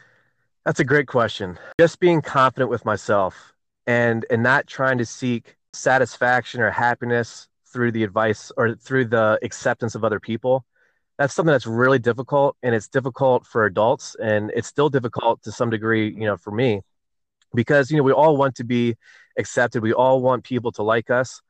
That's 0.66 0.80
a 0.80 0.86
great 0.86 1.08
question. 1.08 1.58
Just 1.80 2.00
being 2.00 2.22
confident 2.22 2.70
with 2.70 2.86
myself 2.86 3.54
and 3.88 4.26
and 4.30 4.44
not 4.44 4.68
trying 4.68 4.98
to 5.00 5.06
seek 5.06 5.56
satisfaction 5.74 6.62
or 6.62 6.72
happiness 6.72 7.48
through 7.72 7.92
the 7.92 8.04
advice 8.04 8.52
or 8.58 8.76
through 8.76 9.06
the 9.06 9.40
acceptance 9.44 9.96
of 9.96 10.04
other 10.04 10.20
people 10.20 10.66
that's 11.20 11.34
something 11.34 11.52
that's 11.52 11.68
really 11.68 12.00
difficult 12.00 12.56
and 12.64 12.74
it's 12.74 12.88
difficult 12.88 13.46
for 13.46 13.66
adults 13.66 14.16
and 14.24 14.52
it's 14.56 14.68
still 14.68 14.90
difficult 14.90 15.44
to 15.44 15.52
some 15.52 15.70
degree 15.70 16.10
you 16.12 16.26
know 16.26 16.38
for 16.38 16.52
me 16.52 16.82
because 17.54 17.90
you 17.92 17.98
know 17.98 18.04
we 18.04 18.12
all 18.12 18.38
want 18.38 18.56
to 18.56 18.64
be 18.64 18.96
accepted 19.38 19.82
we 19.82 19.94
all 19.94 20.22
want 20.22 20.44
people 20.44 20.72
to 20.72 20.84
like 20.84 21.10
us 21.10 21.42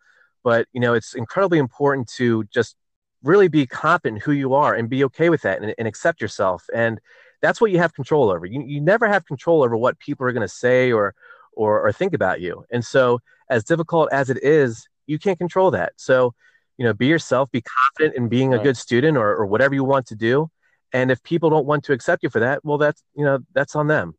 but 0.44 0.68
you 0.74 0.80
know 0.80 0.94
it's 0.94 1.14
incredibly 1.16 1.60
important 1.60 2.08
to 2.08 2.44
just 2.46 2.76
really 3.24 3.48
be 3.48 3.66
confident 3.66 4.22
who 4.22 4.32
you 4.32 4.54
are 4.54 4.74
and 4.74 4.90
be 4.90 5.04
okay 5.04 5.30
with 5.30 5.42
that 5.42 5.62
and, 5.62 5.74
and 5.78 5.88
accept 5.88 6.22
yourself 6.22 6.64
and 6.74 7.00
that's 7.42 7.62
what 7.62 7.72
you 7.72 7.78
have 7.78 7.94
control 7.94 8.30
over 8.30 8.46
you, 8.46 8.62
you 8.66 8.82
never 8.82 9.08
have 9.08 9.26
control 9.26 9.64
over 9.64 9.76
what 9.76 9.98
people 10.00 10.26
are 10.26 10.32
going 10.32 10.48
to 10.48 10.54
say 10.54 10.92
or, 10.92 11.14
or 11.54 11.86
or 11.86 11.92
think 11.92 12.14
about 12.14 12.40
you 12.40 12.64
and 12.72 12.86
so 12.86 13.20
as 13.50 13.64
difficult 13.64 14.10
as 14.12 14.30
it 14.30 14.42
is 14.44 14.88
you 15.10 15.20
can't 15.20 15.40
control 15.40 15.72
that. 15.72 15.94
So, 15.98 16.34
you 16.78 16.86
know, 16.86 16.94
be 16.94 17.08
yourself, 17.08 17.52
be 17.52 17.62
confident 17.62 18.16
in 18.16 18.30
being 18.30 18.54
a 18.54 18.60
good 18.60 18.78
student 18.78 19.18
or, 19.18 19.36
or 19.36 19.46
whatever 19.46 19.74
you 19.74 19.84
want 19.84 20.06
to 20.08 20.16
do. 20.16 20.50
And 20.94 21.12
if 21.12 21.22
people 21.24 21.50
don't 21.50 21.66
want 21.66 21.84
to 21.86 21.94
accept 21.94 22.24
you 22.24 22.30
for 22.30 22.40
that, 22.40 22.64
well, 22.64 22.78
that's, 22.78 23.04
you 23.16 23.26
know, 23.26 23.40
that's 23.54 23.76
on 23.76 23.88
them. 23.88 24.14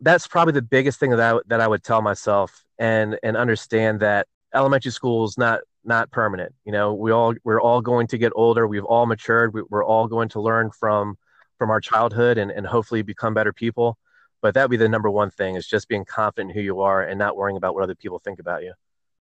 That's 0.00 0.26
probably 0.26 0.52
the 0.52 0.62
biggest 0.62 1.00
thing 1.00 1.10
that 1.10 1.20
I, 1.20 1.38
that 1.46 1.60
I 1.60 1.66
would 1.66 1.82
tell 1.82 2.02
myself 2.02 2.64
and, 2.78 3.18
and 3.22 3.36
understand 3.36 4.00
that 4.00 4.28
elementary 4.54 4.92
school 4.92 5.24
is 5.24 5.36
not, 5.36 5.60
not 5.84 6.10
permanent. 6.10 6.54
You 6.64 6.72
know, 6.72 6.94
we 6.94 7.10
all, 7.10 7.34
we're 7.44 7.60
all 7.60 7.80
going 7.80 8.06
to 8.08 8.18
get 8.18 8.32
older. 8.36 8.66
We've 8.66 8.84
all 8.84 9.06
matured. 9.06 9.54
We, 9.54 9.62
we're 9.68 9.84
all 9.84 10.06
going 10.06 10.28
to 10.30 10.40
learn 10.40 10.70
from, 10.70 11.16
from 11.58 11.70
our 11.70 11.80
childhood 11.80 12.38
and, 12.38 12.50
and 12.50 12.66
hopefully 12.66 13.02
become 13.02 13.34
better 13.34 13.52
people. 13.52 13.98
But 14.40 14.54
that 14.54 14.62
would 14.62 14.70
be 14.70 14.76
the 14.76 14.88
number 14.88 15.10
one 15.10 15.30
thing 15.30 15.56
is 15.56 15.66
just 15.66 15.88
being 15.88 16.04
confident 16.04 16.50
in 16.50 16.56
who 16.56 16.62
you 16.62 16.80
are 16.80 17.02
and 17.02 17.18
not 17.18 17.36
worrying 17.36 17.56
about 17.56 17.74
what 17.74 17.82
other 17.82 17.96
people 17.96 18.20
think 18.20 18.38
about 18.38 18.62
you. 18.62 18.72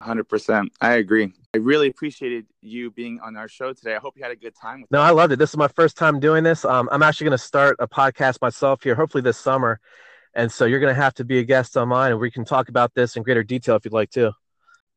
100%. 0.02 0.68
I 0.80 0.94
agree. 0.94 1.32
I 1.54 1.58
really 1.58 1.88
appreciated 1.88 2.46
you 2.60 2.90
being 2.90 3.20
on 3.20 3.36
our 3.36 3.48
show 3.48 3.72
today. 3.72 3.94
I 3.94 3.98
hope 3.98 4.14
you 4.16 4.22
had 4.22 4.32
a 4.32 4.36
good 4.36 4.54
time. 4.60 4.84
no, 4.90 5.00
I 5.00 5.10
loved 5.10 5.32
it. 5.32 5.38
This 5.38 5.50
is 5.50 5.56
my 5.56 5.68
first 5.68 5.96
time 5.96 6.20
doing 6.20 6.44
this. 6.44 6.64
Um, 6.64 6.88
I'm 6.92 7.02
actually 7.02 7.26
going 7.26 7.38
to 7.38 7.44
start 7.44 7.76
a 7.78 7.88
podcast 7.88 8.40
myself 8.42 8.82
here, 8.82 8.94
hopefully 8.94 9.22
this 9.22 9.38
summer. 9.38 9.80
And 10.34 10.50
so 10.50 10.64
you're 10.64 10.80
going 10.80 10.94
to 10.94 11.00
have 11.00 11.14
to 11.14 11.24
be 11.24 11.38
a 11.38 11.44
guest 11.44 11.76
on 11.76 11.88
mine 11.88 12.12
and 12.12 12.20
we 12.20 12.30
can 12.30 12.44
talk 12.44 12.68
about 12.68 12.94
this 12.94 13.16
in 13.16 13.22
greater 13.22 13.42
detail 13.42 13.76
if 13.76 13.84
you'd 13.84 13.94
like 13.94 14.10
to. 14.10 14.32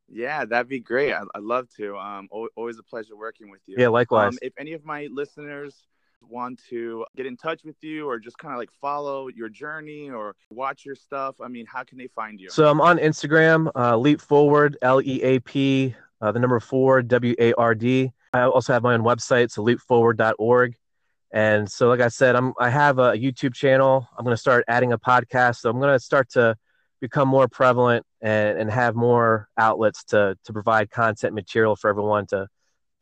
Yeah, 0.10 0.46
that'd 0.46 0.70
be 0.70 0.80
great. 0.80 1.14
I, 1.14 1.22
would 1.22 1.44
love 1.44 1.68
to. 1.78 1.98
Um, 1.98 2.28
always 2.56 2.80
a 2.80 2.84
pleasure 2.84 3.16
working 3.16 3.50
with 3.50 3.62
you. 3.66 3.76
Yeah, 3.78 3.90
likewise. 3.90 4.34
Um, 4.34 4.40
if 4.42 4.54
any 4.58 4.74
of 4.74 4.86
my 4.86 5.08
listeners 5.12 5.86
want 6.22 6.60
to 6.70 7.06
get 7.16 7.26
in 7.26 7.38
touch 7.38 7.64
with 7.64 7.76
you 7.82 8.08
or 8.10 8.20
just 8.20 8.38
kind 8.38 8.54
of 8.54 8.58
like 8.58 8.70
follow 8.82 9.28
your 9.28 9.50
journey 9.50 10.10
or 10.10 10.36
watch 10.50 10.86
your 10.86 10.96
stuff, 10.96 11.36
I 11.42 11.48
mean, 11.50 11.66
how 11.66 11.84
can 11.84 11.98
they 11.98 12.08
find 12.08 12.40
you? 12.40 12.50
So 12.50 12.70
I'm 12.70 12.82
on 12.82 12.98
Instagram, 12.98 13.70
uh, 13.76 13.98
Leap 13.98 14.22
Forward, 14.22 14.78
L 14.82 15.02
E 15.02 15.22
A 15.24 15.40
P, 15.40 15.96
uh, 16.22 16.32
the 16.32 16.40
number 16.40 16.60
four, 16.60 17.02
W 17.02 17.36
A 17.40 17.54
R 17.54 17.76
D. 17.76 18.12
I 18.34 18.42
also 18.44 18.74
have 18.74 18.84
my 18.84 18.94
own 18.94 19.02
website, 19.02 19.52
so 19.52 19.64
leapforward.org. 19.64 20.76
And 21.38 21.72
so, 21.72 21.88
like 21.88 22.00
I 22.00 22.08
said, 22.08 22.36
I'm 22.36 22.52
I 22.60 22.72
have 22.72 22.98
a 22.98 23.12
YouTube 23.12 23.54
channel. 23.54 24.10
I'm 24.18 24.26
going 24.26 24.34
to 24.34 24.42
start 24.42 24.66
adding 24.68 24.92
a 24.92 24.98
podcast. 24.98 25.58
So 25.58 25.70
I'm 25.70 25.80
going 25.80 25.94
to 25.94 26.00
start 26.00 26.32
to 26.32 26.56
become 27.00 27.28
more 27.28 27.48
prevalent 27.48 28.08
and, 28.22 28.58
and 28.58 28.72
have 28.72 28.96
more 28.96 29.48
outlets 29.56 30.04
to 30.06 30.36
to 30.46 30.52
provide 30.52 30.90
content 30.90 31.36
material 31.36 31.76
for 31.76 31.92
everyone 31.92 32.26
to 32.28 32.48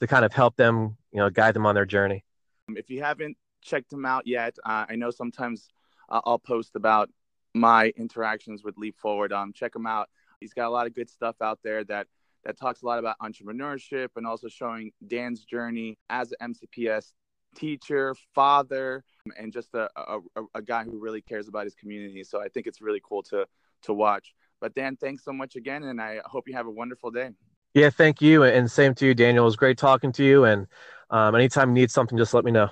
to 0.02 0.08
kind 0.08 0.26
of 0.26 0.34
help 0.34 0.58
them, 0.58 0.98
you 1.14 1.20
know, 1.20 1.30
guide 1.30 1.54
them 1.54 1.66
on 1.66 1.76
their 1.76 1.86
journey. 1.86 2.26
If 2.68 2.90
you 2.90 3.02
haven't 3.02 3.38
checked 3.62 3.94
him 3.94 4.06
out 4.06 4.28
yet, 4.28 4.58
uh, 4.66 4.86
I 4.90 4.98
know 4.98 5.12
sometimes 5.12 5.70
uh, 6.10 6.20
I'll 6.26 6.38
post 6.38 6.76
about 6.76 7.10
my 7.54 7.94
interactions 7.96 8.66
with 8.66 8.76
Leap 8.78 8.98
Forward. 8.98 9.32
Um, 9.32 9.54
check 9.54 9.74
him 9.74 9.88
out. 9.88 10.10
He's 10.42 10.54
got 10.54 10.68
a 10.68 10.72
lot 10.72 10.88
of 10.88 10.94
good 10.94 11.10
stuff 11.10 11.38
out 11.42 11.60
there 11.64 11.86
that 11.86 12.08
that 12.44 12.60
talks 12.60 12.82
a 12.82 12.86
lot 12.86 13.00
about 13.00 13.16
entrepreneurship 13.20 14.10
and 14.18 14.28
also 14.28 14.50
showing 14.50 14.92
Dan's 15.08 15.46
journey 15.46 15.98
as 16.10 16.34
an 16.38 16.54
MCPS 16.54 17.14
teacher, 17.56 18.16
father, 18.34 19.04
and 19.38 19.52
just 19.52 19.74
a, 19.74 19.90
a, 19.96 20.20
a 20.56 20.62
guy 20.62 20.84
who 20.84 21.00
really 21.00 21.22
cares 21.22 21.48
about 21.48 21.64
his 21.64 21.76
community. 21.76 22.24
So 22.24 22.42
I 22.42 22.48
think 22.50 22.68
it's 22.68 22.82
really 22.82 23.02
cool 23.04 23.24
to 23.24 23.46
to 23.84 23.94
watch. 23.94 24.34
But 24.62 24.74
Dan, 24.74 24.96
thanks 24.96 25.24
so 25.24 25.34
much 25.34 25.56
again, 25.56 25.84
and 25.84 26.02
I 26.02 26.20
hope 26.26 26.48
you 26.48 26.56
have 26.56 26.68
a 26.68 26.72
wonderful 26.72 27.12
day. 27.12 27.30
Yeah, 27.74 27.90
thank 27.90 28.22
you, 28.22 28.44
and 28.44 28.72
same 28.72 28.96
to 28.96 29.06
you, 29.06 29.14
Daniel. 29.14 29.44
It 29.44 29.46
was 29.46 29.56
great 29.58 29.78
talking 29.78 30.12
to 30.14 30.24
you, 30.24 30.46
and 30.46 30.68
um, 31.10 31.36
anytime 31.36 31.70
you 31.70 31.76
need 31.76 31.92
something, 31.92 32.18
just 32.18 32.34
let 32.34 32.46
me 32.46 32.52
know. 32.52 32.70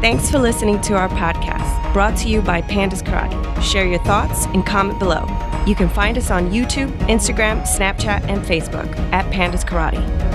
Thanks 0.00 0.30
for 0.30 0.38
listening 0.38 0.80
to 0.82 0.94
our 0.94 1.08
podcast, 1.08 1.92
brought 1.92 2.16
to 2.18 2.28
you 2.28 2.42
by 2.42 2.62
Pandas 2.62 3.02
Karate. 3.02 3.62
Share 3.62 3.86
your 3.86 4.02
thoughts 4.04 4.46
and 4.46 4.66
comment 4.66 4.98
below. 4.98 5.26
You 5.66 5.74
can 5.74 5.88
find 5.88 6.16
us 6.18 6.30
on 6.30 6.50
YouTube, 6.50 6.90
Instagram, 7.08 7.62
Snapchat, 7.62 8.22
and 8.28 8.44
Facebook 8.44 8.96
at 9.12 9.30
Pandas 9.32 9.64
Karate. 9.64 10.27